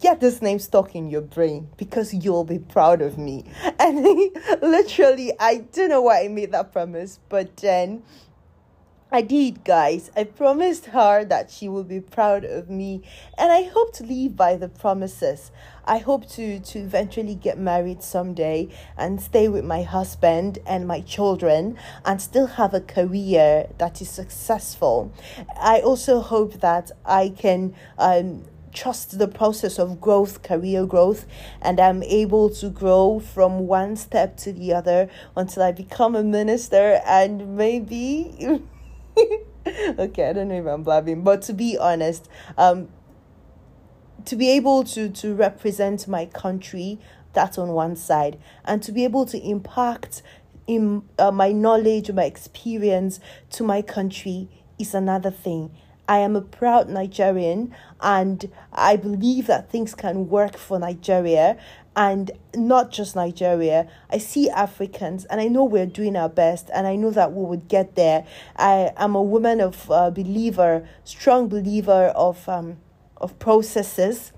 get 0.00 0.20
this 0.20 0.40
name 0.40 0.58
stuck 0.58 0.94
in 0.94 1.08
your 1.10 1.20
brain 1.20 1.68
because 1.76 2.14
you'll 2.14 2.44
be 2.44 2.58
proud 2.58 3.02
of 3.02 3.18
me. 3.18 3.44
And 3.80 4.04
literally, 4.60 5.32
I 5.38 5.58
don't 5.72 5.88
know 5.88 6.02
why 6.02 6.24
I 6.24 6.28
made 6.28 6.52
that 6.52 6.72
promise, 6.72 7.20
but 7.28 7.56
then 7.58 8.02
I 9.10 9.22
did, 9.22 9.64
guys. 9.64 10.10
I 10.14 10.24
promised 10.24 10.86
her 10.86 11.24
that 11.24 11.50
she 11.50 11.66
will 11.66 11.84
be 11.84 12.00
proud 12.00 12.44
of 12.44 12.68
me, 12.68 13.02
and 13.38 13.50
I 13.50 13.62
hope 13.62 13.94
to 13.94 14.04
live 14.04 14.36
by 14.36 14.56
the 14.56 14.68
promises. 14.68 15.50
I 15.86 15.96
hope 15.96 16.28
to 16.32 16.60
to 16.60 16.78
eventually 16.78 17.34
get 17.34 17.58
married 17.58 18.02
someday 18.02 18.68
and 18.98 19.18
stay 19.22 19.48
with 19.48 19.64
my 19.64 19.82
husband 19.82 20.58
and 20.66 20.86
my 20.86 21.00
children 21.00 21.78
and 22.04 22.20
still 22.20 22.46
have 22.46 22.74
a 22.74 22.82
career 22.82 23.68
that 23.78 24.02
is 24.02 24.10
successful. 24.10 25.10
I 25.58 25.80
also 25.80 26.20
hope 26.20 26.60
that 26.60 26.90
I 27.06 27.30
can 27.30 27.74
um 27.96 28.44
trust 28.72 29.18
the 29.18 29.28
process 29.28 29.78
of 29.78 30.00
growth, 30.00 30.42
career 30.42 30.86
growth, 30.86 31.26
and 31.60 31.80
I'm 31.80 32.02
able 32.02 32.50
to 32.50 32.68
grow 32.68 33.20
from 33.20 33.66
one 33.66 33.96
step 33.96 34.36
to 34.38 34.52
the 34.52 34.74
other 34.74 35.08
until 35.36 35.62
I 35.62 35.72
become 35.72 36.14
a 36.14 36.22
minister 36.22 37.00
and 37.06 37.56
maybe. 37.56 38.62
okay, 39.66 40.28
I 40.28 40.32
don't 40.32 40.48
know 40.48 40.60
if 40.60 40.66
I'm 40.66 40.82
blabbing, 40.82 41.22
but 41.22 41.42
to 41.42 41.52
be 41.52 41.76
honest, 41.78 42.28
um, 42.56 42.88
to 44.24 44.36
be 44.36 44.50
able 44.50 44.84
to 44.84 45.08
to 45.08 45.34
represent 45.34 46.06
my 46.06 46.26
country, 46.26 46.98
that's 47.32 47.58
on 47.58 47.68
one 47.68 47.96
side, 47.96 48.38
and 48.64 48.82
to 48.82 48.92
be 48.92 49.04
able 49.04 49.26
to 49.26 49.38
impact 49.38 50.22
in 50.66 51.02
uh, 51.18 51.30
my 51.30 51.50
knowledge, 51.50 52.10
my 52.12 52.24
experience 52.24 53.20
to 53.50 53.64
my 53.64 53.82
country 53.82 54.48
is 54.78 54.94
another 54.94 55.30
thing. 55.30 55.70
I 56.08 56.18
am 56.18 56.34
a 56.34 56.40
proud 56.40 56.88
Nigerian 56.88 57.74
and 58.00 58.50
I 58.72 58.96
believe 58.96 59.46
that 59.46 59.70
things 59.70 59.94
can 59.94 60.28
work 60.28 60.56
for 60.56 60.78
Nigeria 60.78 61.58
and 61.94 62.30
not 62.54 62.90
just 62.90 63.14
Nigeria. 63.14 63.86
I 64.08 64.18
see 64.18 64.48
Africans 64.48 65.26
and 65.26 65.40
I 65.40 65.48
know 65.48 65.64
we're 65.64 65.84
doing 65.84 66.16
our 66.16 66.28
best 66.28 66.70
and 66.72 66.86
I 66.86 66.96
know 66.96 67.10
that 67.10 67.32
we 67.34 67.44
would 67.44 67.68
get 67.68 67.94
there. 67.94 68.24
I 68.56 68.92
am 68.96 69.14
a 69.14 69.22
woman 69.22 69.60
of 69.60 69.90
uh, 69.90 70.10
believer, 70.10 70.88
strong 71.04 71.48
believer 71.48 72.12
of 72.16 72.48
um, 72.48 72.78
of 73.18 73.38
processes 73.38 74.32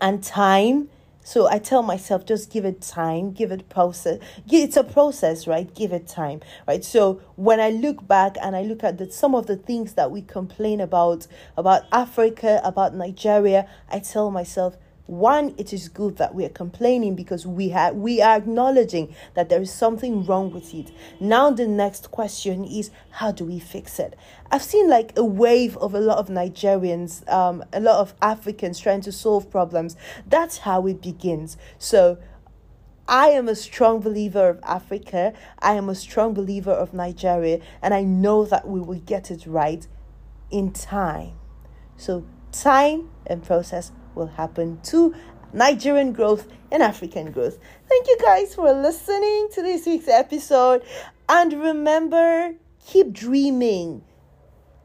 and 0.00 0.22
time 0.22 0.88
so 1.28 1.46
I 1.46 1.58
tell 1.58 1.82
myself, 1.82 2.24
just 2.24 2.50
give 2.50 2.64
it 2.64 2.80
time, 2.80 3.32
give 3.32 3.52
it 3.52 3.68
process. 3.68 4.18
It's 4.50 4.78
a 4.78 4.82
process, 4.82 5.46
right? 5.46 5.72
Give 5.74 5.92
it 5.92 6.06
time, 6.06 6.40
right? 6.66 6.82
So 6.82 7.20
when 7.36 7.60
I 7.60 7.68
look 7.68 8.08
back 8.08 8.38
and 8.40 8.56
I 8.56 8.62
look 8.62 8.82
at 8.82 8.96
the, 8.96 9.12
some 9.12 9.34
of 9.34 9.44
the 9.44 9.56
things 9.56 9.92
that 9.92 10.10
we 10.10 10.22
complain 10.22 10.80
about, 10.80 11.26
about 11.54 11.82
Africa, 11.92 12.62
about 12.64 12.94
Nigeria, 12.94 13.68
I 13.90 13.98
tell 13.98 14.30
myself, 14.30 14.78
one 15.08 15.54
it 15.56 15.72
is 15.72 15.88
good 15.88 16.18
that 16.18 16.34
we 16.34 16.44
are 16.44 16.50
complaining 16.50 17.14
because 17.14 17.46
we 17.46 17.70
have 17.70 17.94
we 17.94 18.20
are 18.20 18.36
acknowledging 18.36 19.14
that 19.34 19.48
there 19.48 19.60
is 19.62 19.72
something 19.72 20.22
wrong 20.26 20.50
with 20.52 20.74
it 20.74 20.92
now 21.18 21.50
the 21.50 21.66
next 21.66 22.10
question 22.10 22.62
is 22.62 22.90
how 23.12 23.32
do 23.32 23.42
we 23.46 23.58
fix 23.58 23.98
it 23.98 24.14
i've 24.50 24.62
seen 24.62 24.86
like 24.86 25.16
a 25.16 25.24
wave 25.24 25.78
of 25.78 25.94
a 25.94 26.00
lot 26.00 26.18
of 26.18 26.28
nigerians 26.28 27.26
um, 27.32 27.64
a 27.72 27.80
lot 27.80 27.98
of 28.00 28.14
africans 28.20 28.78
trying 28.78 29.00
to 29.00 29.10
solve 29.10 29.50
problems 29.50 29.96
that's 30.26 30.58
how 30.58 30.86
it 30.86 31.00
begins 31.00 31.56
so 31.78 32.18
I 33.10 33.28
am 33.28 33.48
a 33.48 33.54
strong 33.54 34.00
believer 34.00 34.50
of 34.50 34.60
Africa. 34.62 35.32
I 35.60 35.72
am 35.72 35.88
a 35.88 35.94
strong 35.94 36.34
believer 36.34 36.72
of 36.72 36.92
Nigeria. 36.92 37.60
And 37.80 37.94
I 37.94 38.02
know 38.02 38.44
that 38.44 38.68
we 38.68 38.80
will 38.80 39.00
get 39.00 39.30
it 39.30 39.46
right 39.46 39.86
in 40.50 40.72
time. 40.72 41.32
So, 41.96 42.26
time 42.52 43.08
and 43.26 43.42
process 43.42 43.92
will 44.18 44.26
happen 44.26 44.78
to 44.82 45.14
Nigerian 45.52 46.12
growth 46.12 46.46
and 46.70 46.82
African 46.82 47.30
growth. 47.32 47.58
Thank 47.88 48.06
you 48.06 48.18
guys 48.20 48.54
for 48.54 48.70
listening 48.72 49.48
to 49.52 49.62
this 49.62 49.86
week's 49.86 50.08
episode. 50.08 50.82
And 51.28 51.54
remember, 51.54 52.54
keep 52.86 53.12
dreaming. 53.12 54.02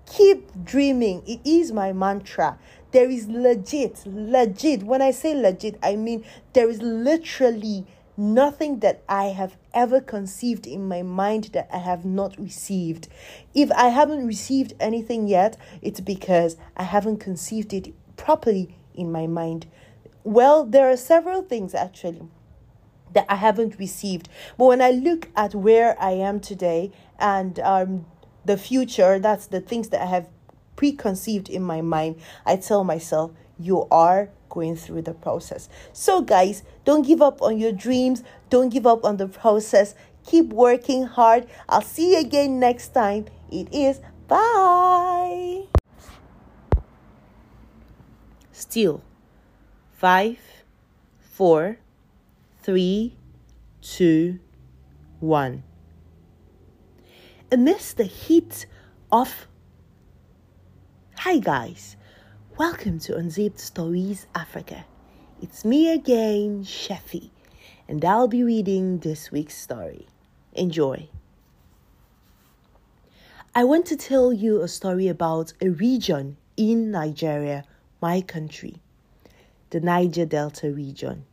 Keep 0.05 0.63
dreaming. 0.63 1.23
It 1.27 1.41
is 1.43 1.71
my 1.73 1.91
mantra. 1.91 2.59
There 2.91 3.09
is 3.09 3.27
legit, 3.27 4.03
legit. 4.05 4.83
When 4.83 5.01
I 5.01 5.11
say 5.11 5.33
legit, 5.33 5.79
I 5.81 5.95
mean 5.95 6.23
there 6.53 6.69
is 6.69 6.81
literally 6.81 7.85
nothing 8.15 8.79
that 8.79 9.03
I 9.09 9.25
have 9.25 9.57
ever 9.73 9.99
conceived 9.99 10.67
in 10.67 10.87
my 10.87 11.01
mind 11.01 11.45
that 11.53 11.67
I 11.73 11.79
have 11.79 12.05
not 12.05 12.39
received. 12.39 13.07
If 13.55 13.71
I 13.71 13.87
haven't 13.89 14.27
received 14.27 14.73
anything 14.79 15.27
yet, 15.27 15.57
it's 15.81 15.99
because 15.99 16.57
I 16.77 16.83
haven't 16.83 17.17
conceived 17.17 17.73
it 17.73 17.93
properly 18.15 18.75
in 18.95 19.11
my 19.11 19.27
mind. 19.27 19.65
Well, 20.23 20.65
there 20.65 20.89
are 20.89 20.97
several 20.97 21.41
things 21.41 21.75
actually 21.75 22.21
that 23.13 23.25
I 23.29 23.35
haven't 23.35 23.77
received. 23.79 24.29
But 24.57 24.65
when 24.65 24.81
I 24.81 24.91
look 24.91 25.29
at 25.35 25.53
where 25.55 26.01
I 26.01 26.11
am 26.11 26.39
today 26.39 26.91
and 27.19 27.59
um, 27.59 28.05
the 28.45 28.57
future, 28.57 29.19
that's 29.19 29.47
the 29.47 29.61
things 29.61 29.89
that 29.89 30.01
I 30.01 30.05
have 30.05 30.29
preconceived 30.75 31.49
in 31.49 31.63
my 31.63 31.81
mind, 31.81 32.19
I 32.45 32.55
tell 32.55 32.83
myself, 32.83 33.31
you 33.59 33.87
are 33.91 34.29
going 34.49 34.75
through 34.75 35.03
the 35.03 35.13
process. 35.13 35.69
So, 35.93 36.21
guys, 36.21 36.63
don't 36.85 37.05
give 37.05 37.21
up 37.21 37.41
on 37.41 37.57
your 37.59 37.71
dreams, 37.71 38.23
don't 38.49 38.69
give 38.69 38.85
up 38.85 39.03
on 39.03 39.17
the 39.17 39.27
process. 39.27 39.95
Keep 40.25 40.53
working 40.53 41.03
hard. 41.03 41.47
I'll 41.67 41.81
see 41.81 42.13
you 42.13 42.19
again 42.19 42.59
next 42.59 42.93
time. 42.93 43.25
It 43.51 43.73
is 43.73 43.99
bye. 44.27 45.72
Still, 48.65 49.03
five, 49.91 50.39
four, 51.19 51.79
three, 52.61 53.17
two, 53.81 54.39
one. 55.19 55.63
Amidst 57.51 57.97
the 57.97 58.05
heat 58.05 58.65
of. 59.11 59.47
Hi, 61.17 61.39
guys. 61.39 61.97
Welcome 62.57 62.99
to 62.99 63.17
Unzipped 63.17 63.59
Stories 63.59 64.27
Africa. 64.33 64.85
It's 65.41 65.65
me 65.65 65.91
again, 65.91 66.63
Sheffy, 66.63 67.31
and 67.89 68.03
I'll 68.05 68.29
be 68.29 68.45
reading 68.45 68.99
this 68.99 69.29
week's 69.29 69.57
story. 69.57 70.07
Enjoy. 70.53 71.09
I 73.53 73.65
want 73.65 73.85
to 73.87 73.97
tell 73.97 74.31
you 74.31 74.61
a 74.61 74.69
story 74.69 75.09
about 75.09 75.51
a 75.61 75.67
region 75.69 76.37
in 76.55 76.91
Nigeria, 76.91 77.65
my 78.03 78.19
country, 78.19 78.75
the 79.69 79.79
Niger 79.79 80.25
Delta 80.25 80.69
region. 80.69 81.23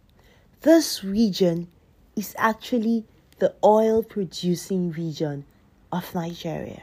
This 0.60 1.02
region 1.02 1.66
is 2.14 2.32
actually 2.38 3.04
the 3.40 3.52
oil 3.64 4.04
producing 4.04 4.92
region 4.92 5.44
of 5.90 6.14
Nigeria. 6.14 6.82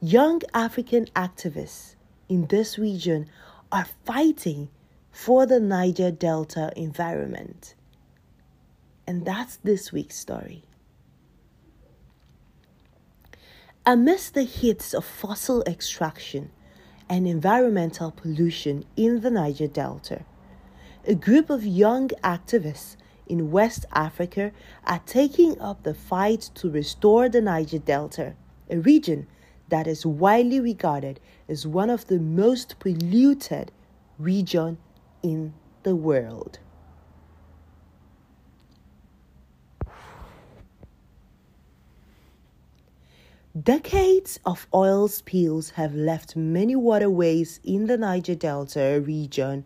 Young 0.00 0.40
African 0.54 1.06
activists 1.16 1.96
in 2.28 2.46
this 2.46 2.78
region 2.78 3.28
are 3.72 3.88
fighting 4.04 4.68
for 5.10 5.46
the 5.46 5.58
Niger 5.58 6.12
Delta 6.12 6.70
environment. 6.76 7.74
And 9.04 9.26
that's 9.26 9.56
this 9.64 9.90
week's 9.90 10.16
story. 10.16 10.62
Amidst 13.84 14.34
the 14.34 14.44
hits 14.44 14.94
of 14.94 15.04
fossil 15.04 15.64
extraction 15.66 16.52
and 17.08 17.26
environmental 17.26 18.10
pollution 18.10 18.84
in 18.96 19.20
the 19.20 19.30
Niger 19.30 19.66
Delta, 19.68 20.24
a 21.06 21.14
group 21.14 21.50
of 21.50 21.64
young 21.64 22.08
activists 22.24 22.96
in 23.26 23.50
West 23.50 23.86
Africa 23.92 24.52
are 24.84 25.00
taking 25.06 25.60
up 25.60 25.82
the 25.82 25.94
fight 25.94 26.50
to 26.54 26.70
restore 26.70 27.28
the 27.28 27.40
Niger 27.40 27.78
Delta, 27.78 28.34
a 28.70 28.78
region 28.78 29.26
that 29.68 29.86
is 29.86 30.06
widely 30.06 30.60
regarded 30.60 31.20
as 31.48 31.66
one 31.66 31.90
of 31.90 32.06
the 32.06 32.18
most 32.20 32.78
polluted 32.78 33.72
region 34.18 34.78
in 35.22 35.52
the 35.82 35.96
world. 35.96 36.58
Decades 43.62 44.38
of 44.44 44.66
oil 44.74 45.08
spills 45.08 45.70
have 45.70 45.94
left 45.94 46.36
many 46.36 46.76
waterways 46.76 47.58
in 47.64 47.86
the 47.86 47.96
Niger 47.96 48.34
Delta 48.34 49.00
region 49.02 49.64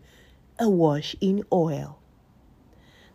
awash 0.57 1.13
in 1.19 1.43
oil. 1.51 1.99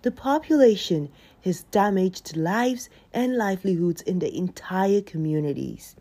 The 0.03 0.11
population 0.11 1.09
has 1.43 1.63
damaged 1.71 2.37
lives 2.37 2.91
and 3.15 3.39
livelihoods 3.39 4.03
in 4.03 4.19
the 4.19 4.37
entire 4.37 5.01
communities. 5.01 5.97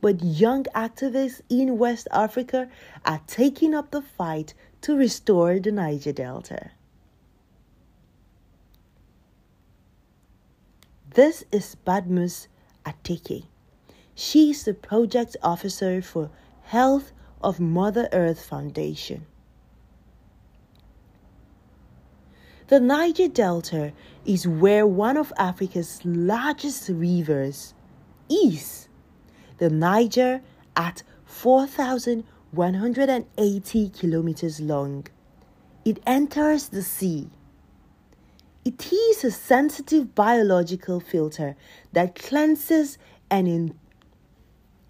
But 0.00 0.22
young 0.24 0.64
activists 0.74 1.42
in 1.50 1.76
West 1.76 2.08
Africa 2.10 2.70
are 3.04 3.20
taking 3.26 3.74
up 3.74 3.90
the 3.90 4.00
fight 4.00 4.54
to 4.82 4.96
restore 4.96 5.58
the 5.58 5.72
Niger 5.72 6.12
Delta. 6.12 6.70
This 11.10 11.44
is 11.52 11.76
Badmus 11.86 12.46
Ateke. 12.86 13.44
She 14.20 14.50
is 14.50 14.64
the 14.64 14.74
project 14.74 15.36
officer 15.44 16.02
for 16.02 16.28
Health 16.62 17.12
of 17.40 17.60
Mother 17.60 18.08
Earth 18.12 18.44
Foundation. 18.44 19.26
The 22.66 22.80
Niger 22.80 23.28
Delta 23.28 23.92
is 24.24 24.48
where 24.48 24.88
one 24.88 25.16
of 25.16 25.32
Africa's 25.38 26.00
largest 26.04 26.88
rivers 26.88 27.74
is. 28.28 28.88
The 29.58 29.70
Niger 29.70 30.40
at 30.74 31.04
4,180 31.24 33.88
kilometers 33.90 34.60
long. 34.60 35.06
It 35.84 36.02
enters 36.04 36.70
the 36.70 36.82
sea. 36.82 37.30
It 38.64 38.92
is 38.92 39.22
a 39.22 39.30
sensitive 39.30 40.16
biological 40.16 40.98
filter 40.98 41.54
that 41.92 42.16
cleanses 42.16 42.98
and 43.30 43.46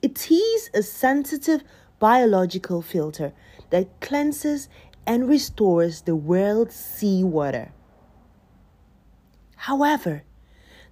it 0.02 0.30
is 0.30 0.70
a 0.74 0.82
sensitive 0.82 1.62
biological 1.98 2.82
filter 2.82 3.32
that 3.70 4.00
cleanses 4.00 4.68
and 5.06 5.28
restores 5.28 6.02
the 6.02 6.14
world's 6.14 6.74
seawater. 6.76 7.72
However, 9.56 10.22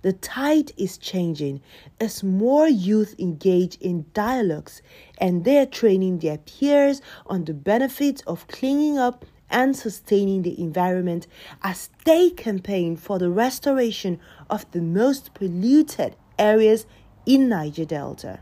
the 0.02 0.12
tide 0.12 0.72
is 0.76 0.98
changing 0.98 1.60
as 2.00 2.22
more 2.22 2.68
youth 2.68 3.14
engage 3.18 3.76
in 3.76 4.06
dialogues 4.12 4.82
and 5.18 5.44
they're 5.44 5.66
training 5.66 6.18
their 6.18 6.38
peers 6.38 7.00
on 7.26 7.44
the 7.44 7.54
benefits 7.54 8.22
of 8.22 8.46
cleaning 8.48 8.98
up 8.98 9.24
and 9.50 9.76
sustaining 9.76 10.42
the 10.42 10.60
environment 10.60 11.26
as 11.62 11.90
they 12.04 12.30
campaign 12.30 12.96
for 12.96 13.18
the 13.18 13.30
restoration 13.30 14.18
of 14.50 14.70
the 14.72 14.80
most 14.82 15.32
polluted 15.34 16.16
areas 16.38 16.86
in 17.24 17.48
Niger 17.48 17.84
Delta. 17.84 18.40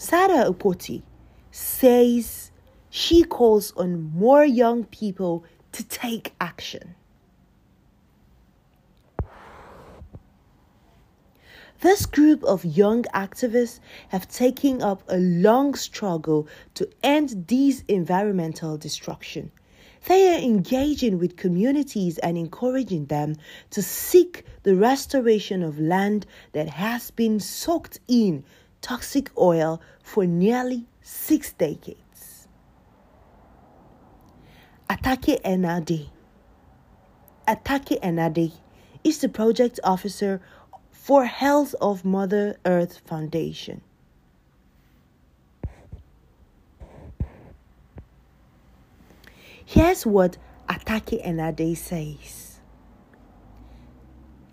Sarah 0.00 0.48
Opoti 0.48 1.02
says 1.50 2.52
she 2.88 3.24
calls 3.24 3.72
on 3.76 4.12
more 4.14 4.44
young 4.44 4.84
people 4.84 5.44
to 5.72 5.82
take 5.82 6.34
action. 6.40 6.94
This 11.80 12.06
group 12.06 12.44
of 12.44 12.64
young 12.64 13.02
activists 13.14 13.80
have 14.10 14.28
taken 14.28 14.82
up 14.82 15.02
a 15.08 15.18
long 15.18 15.74
struggle 15.74 16.46
to 16.74 16.88
end 17.02 17.48
this 17.48 17.82
environmental 17.88 18.76
destruction. 18.76 19.50
They 20.06 20.32
are 20.32 20.38
engaging 20.40 21.18
with 21.18 21.36
communities 21.36 22.18
and 22.18 22.38
encouraging 22.38 23.06
them 23.06 23.34
to 23.70 23.82
seek 23.82 24.44
the 24.62 24.76
restoration 24.76 25.64
of 25.64 25.80
land 25.80 26.24
that 26.52 26.68
has 26.68 27.10
been 27.10 27.40
soaked 27.40 27.98
in 28.06 28.44
toxic 28.80 29.30
oil 29.38 29.80
for 30.02 30.26
nearly 30.26 30.86
six 31.02 31.52
decades. 31.52 32.48
Atake 34.88 35.40
Enade. 35.42 36.10
Atake 37.46 37.98
Enade 38.02 38.52
is 39.04 39.18
the 39.18 39.28
project 39.28 39.80
officer 39.84 40.40
for 40.90 41.24
Health 41.24 41.74
of 41.80 42.04
Mother 42.04 42.56
Earth 42.64 43.00
Foundation. 43.06 43.82
Here's 49.64 50.06
what 50.06 50.38
Atake 50.68 51.22
Enade 51.22 51.76
says. 51.76 52.37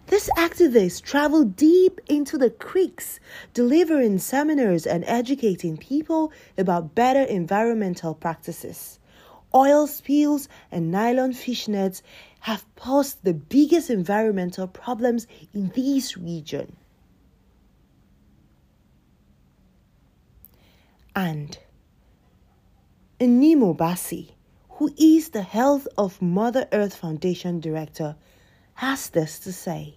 These 0.07 0.29
activists 0.37 1.01
travel 1.01 1.43
deep 1.43 1.99
into 2.07 2.37
the 2.37 2.51
creeks, 2.51 3.19
delivering 3.53 4.19
seminars 4.19 4.85
and 4.85 5.03
educating 5.07 5.77
people 5.77 6.31
about 6.57 6.93
better 6.93 7.23
environmental 7.23 8.13
practices. 8.13 8.99
Oil 9.53 9.87
spills 9.87 10.47
and 10.71 10.91
nylon 10.91 11.31
fishnets 11.33 12.01
have 12.41 12.65
posed 12.75 13.23
the 13.23 13.33
biggest 13.33 13.89
environmental 13.89 14.67
problems 14.67 15.25
in 15.53 15.69
this 15.75 16.15
region. 16.15 16.75
And 21.15 21.57
Nnimmo 23.19 23.75
Bassey, 23.75 24.33
who 24.71 24.93
is 24.97 25.29
the 25.29 25.41
Health 25.41 25.87
of 25.97 26.21
Mother 26.21 26.67
Earth 26.73 26.95
Foundation 26.95 27.59
director, 27.61 28.17
has 28.75 29.09
this 29.09 29.39
to 29.39 29.51
say. 29.51 29.95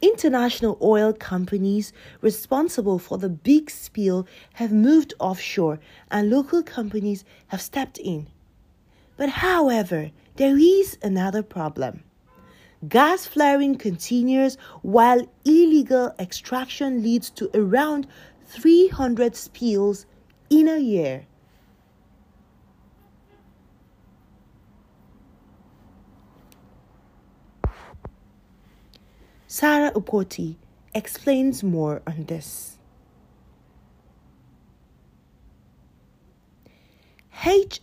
International 0.00 0.76
oil 0.82 1.12
companies 1.12 1.92
responsible 2.20 2.98
for 2.98 3.18
the 3.18 3.28
big 3.28 3.70
spill 3.70 4.26
have 4.54 4.72
moved 4.72 5.14
offshore 5.20 5.78
and 6.10 6.28
local 6.28 6.62
companies 6.62 7.24
have 7.48 7.60
stepped 7.60 7.98
in. 7.98 8.26
But 9.16 9.28
however, 9.28 10.10
there 10.36 10.58
is 10.58 10.98
another 11.02 11.42
problem. 11.42 12.02
Gas 12.88 13.26
flaring 13.26 13.76
continues 13.76 14.56
while 14.82 15.28
illegal 15.44 16.12
extraction 16.18 17.00
leads 17.00 17.30
to 17.30 17.48
around 17.54 18.08
300 18.46 19.36
spills 19.36 20.04
in 20.50 20.66
a 20.66 20.78
year. 20.78 21.26
Sarah 29.54 29.92
Upoti 29.92 30.56
explains 30.94 31.62
more 31.62 32.00
on 32.06 32.24
this. 32.24 32.78
H 37.44 37.80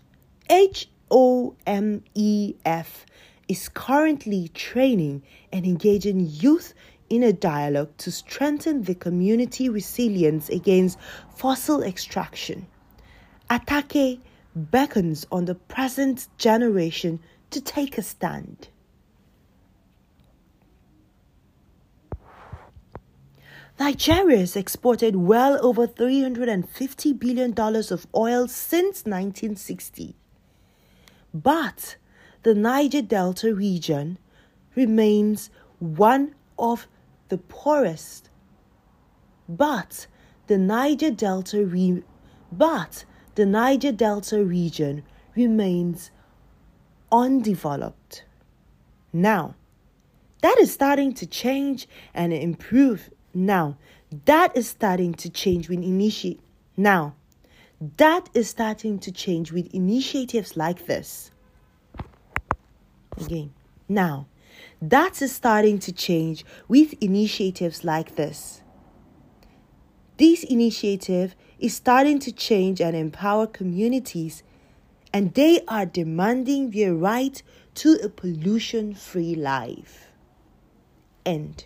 H 0.49 0.89
O 1.11 1.55
M 1.67 2.03
E 2.15 2.55
F 2.65 3.05
is 3.47 3.70
currently 3.70 4.47
training 4.47 5.22
and 5.53 5.63
engaging 5.63 6.28
youth 6.28 6.74
in 7.07 7.22
a 7.22 7.32
dialogue 7.32 7.95
to 7.97 8.09
strengthen 8.09 8.82
the 8.82 8.95
community 8.95 9.70
resilience 9.70 10.49
against 10.49 10.97
fossil 11.36 11.84
extraction. 11.84 12.65
Atake 13.47 14.20
beckons 14.55 15.28
on 15.32 15.45
the 15.45 15.53
present 15.53 16.30
generation 16.39 17.20
to 17.51 17.61
take 17.61 17.99
a 17.99 18.01
stand. 18.01 18.70
Nigeria 23.80 24.39
has 24.39 24.57
exported 24.57 25.15
well 25.15 25.57
over 25.65 25.88
$350 25.88 27.17
billion 27.17 27.53
of 27.57 28.07
oil 28.13 28.45
since 28.49 29.05
1960. 29.05 30.17
But 31.34 31.95
the 32.43 32.53
Niger 32.53 33.01
Delta 33.01 33.55
region 33.55 34.17
remains 34.75 35.49
one 35.80 36.36
of 36.57 36.88
the 37.30 37.38
poorest. 37.38 38.30
But 39.47 40.07
the 40.47 40.57
Niger 40.57 41.11
Delta 41.11 41.65
re- 41.65 42.03
but 42.51 43.05
the 43.36 43.45
Niger 43.45 43.93
Delta 43.93 44.43
region 44.43 45.03
remains 45.36 46.11
undeveloped. 47.11 48.25
Now, 49.13 49.55
that 50.41 50.57
is 50.59 50.73
starting 50.73 51.13
to 51.13 51.25
change 51.25 51.88
and 52.13 52.34
improve 52.34 53.09
now, 53.34 53.77
that 54.25 54.55
is 54.57 54.67
starting 54.67 55.13
to 55.15 55.30
change 55.30 55.69
with 55.69 55.80
initiate. 55.80 56.39
Now, 56.75 57.15
that 57.97 58.30
is 58.34 58.49
starting 58.49 58.99
to 58.99 59.11
change 59.11 59.51
with 59.51 59.73
initiatives 59.73 60.57
like 60.57 60.86
this. 60.88 61.32
Again, 63.17 63.53
now, 63.88 64.27
that 64.82 65.21
is 65.21 65.34
starting 65.34 65.80
to 65.80 65.91
change 65.91 66.45
with 66.67 66.93
initiatives 67.01 67.84
like 67.84 68.15
this. 68.15 68.61
This 70.17 70.43
initiative 70.43 71.36
is 71.59 71.75
starting 71.75 72.19
to 72.19 72.32
change 72.32 72.82
and 72.82 72.95
empower 72.95 73.47
communities, 73.47 74.43
and 75.13 75.34
they 75.34 75.61
are 75.67 75.86
demanding 75.86 76.71
their 76.71 76.93
right 76.93 77.41
to 77.75 77.93
a 78.03 78.09
pollution 78.09 78.93
free 78.93 79.36
life. 79.36 80.07
End. 81.25 81.65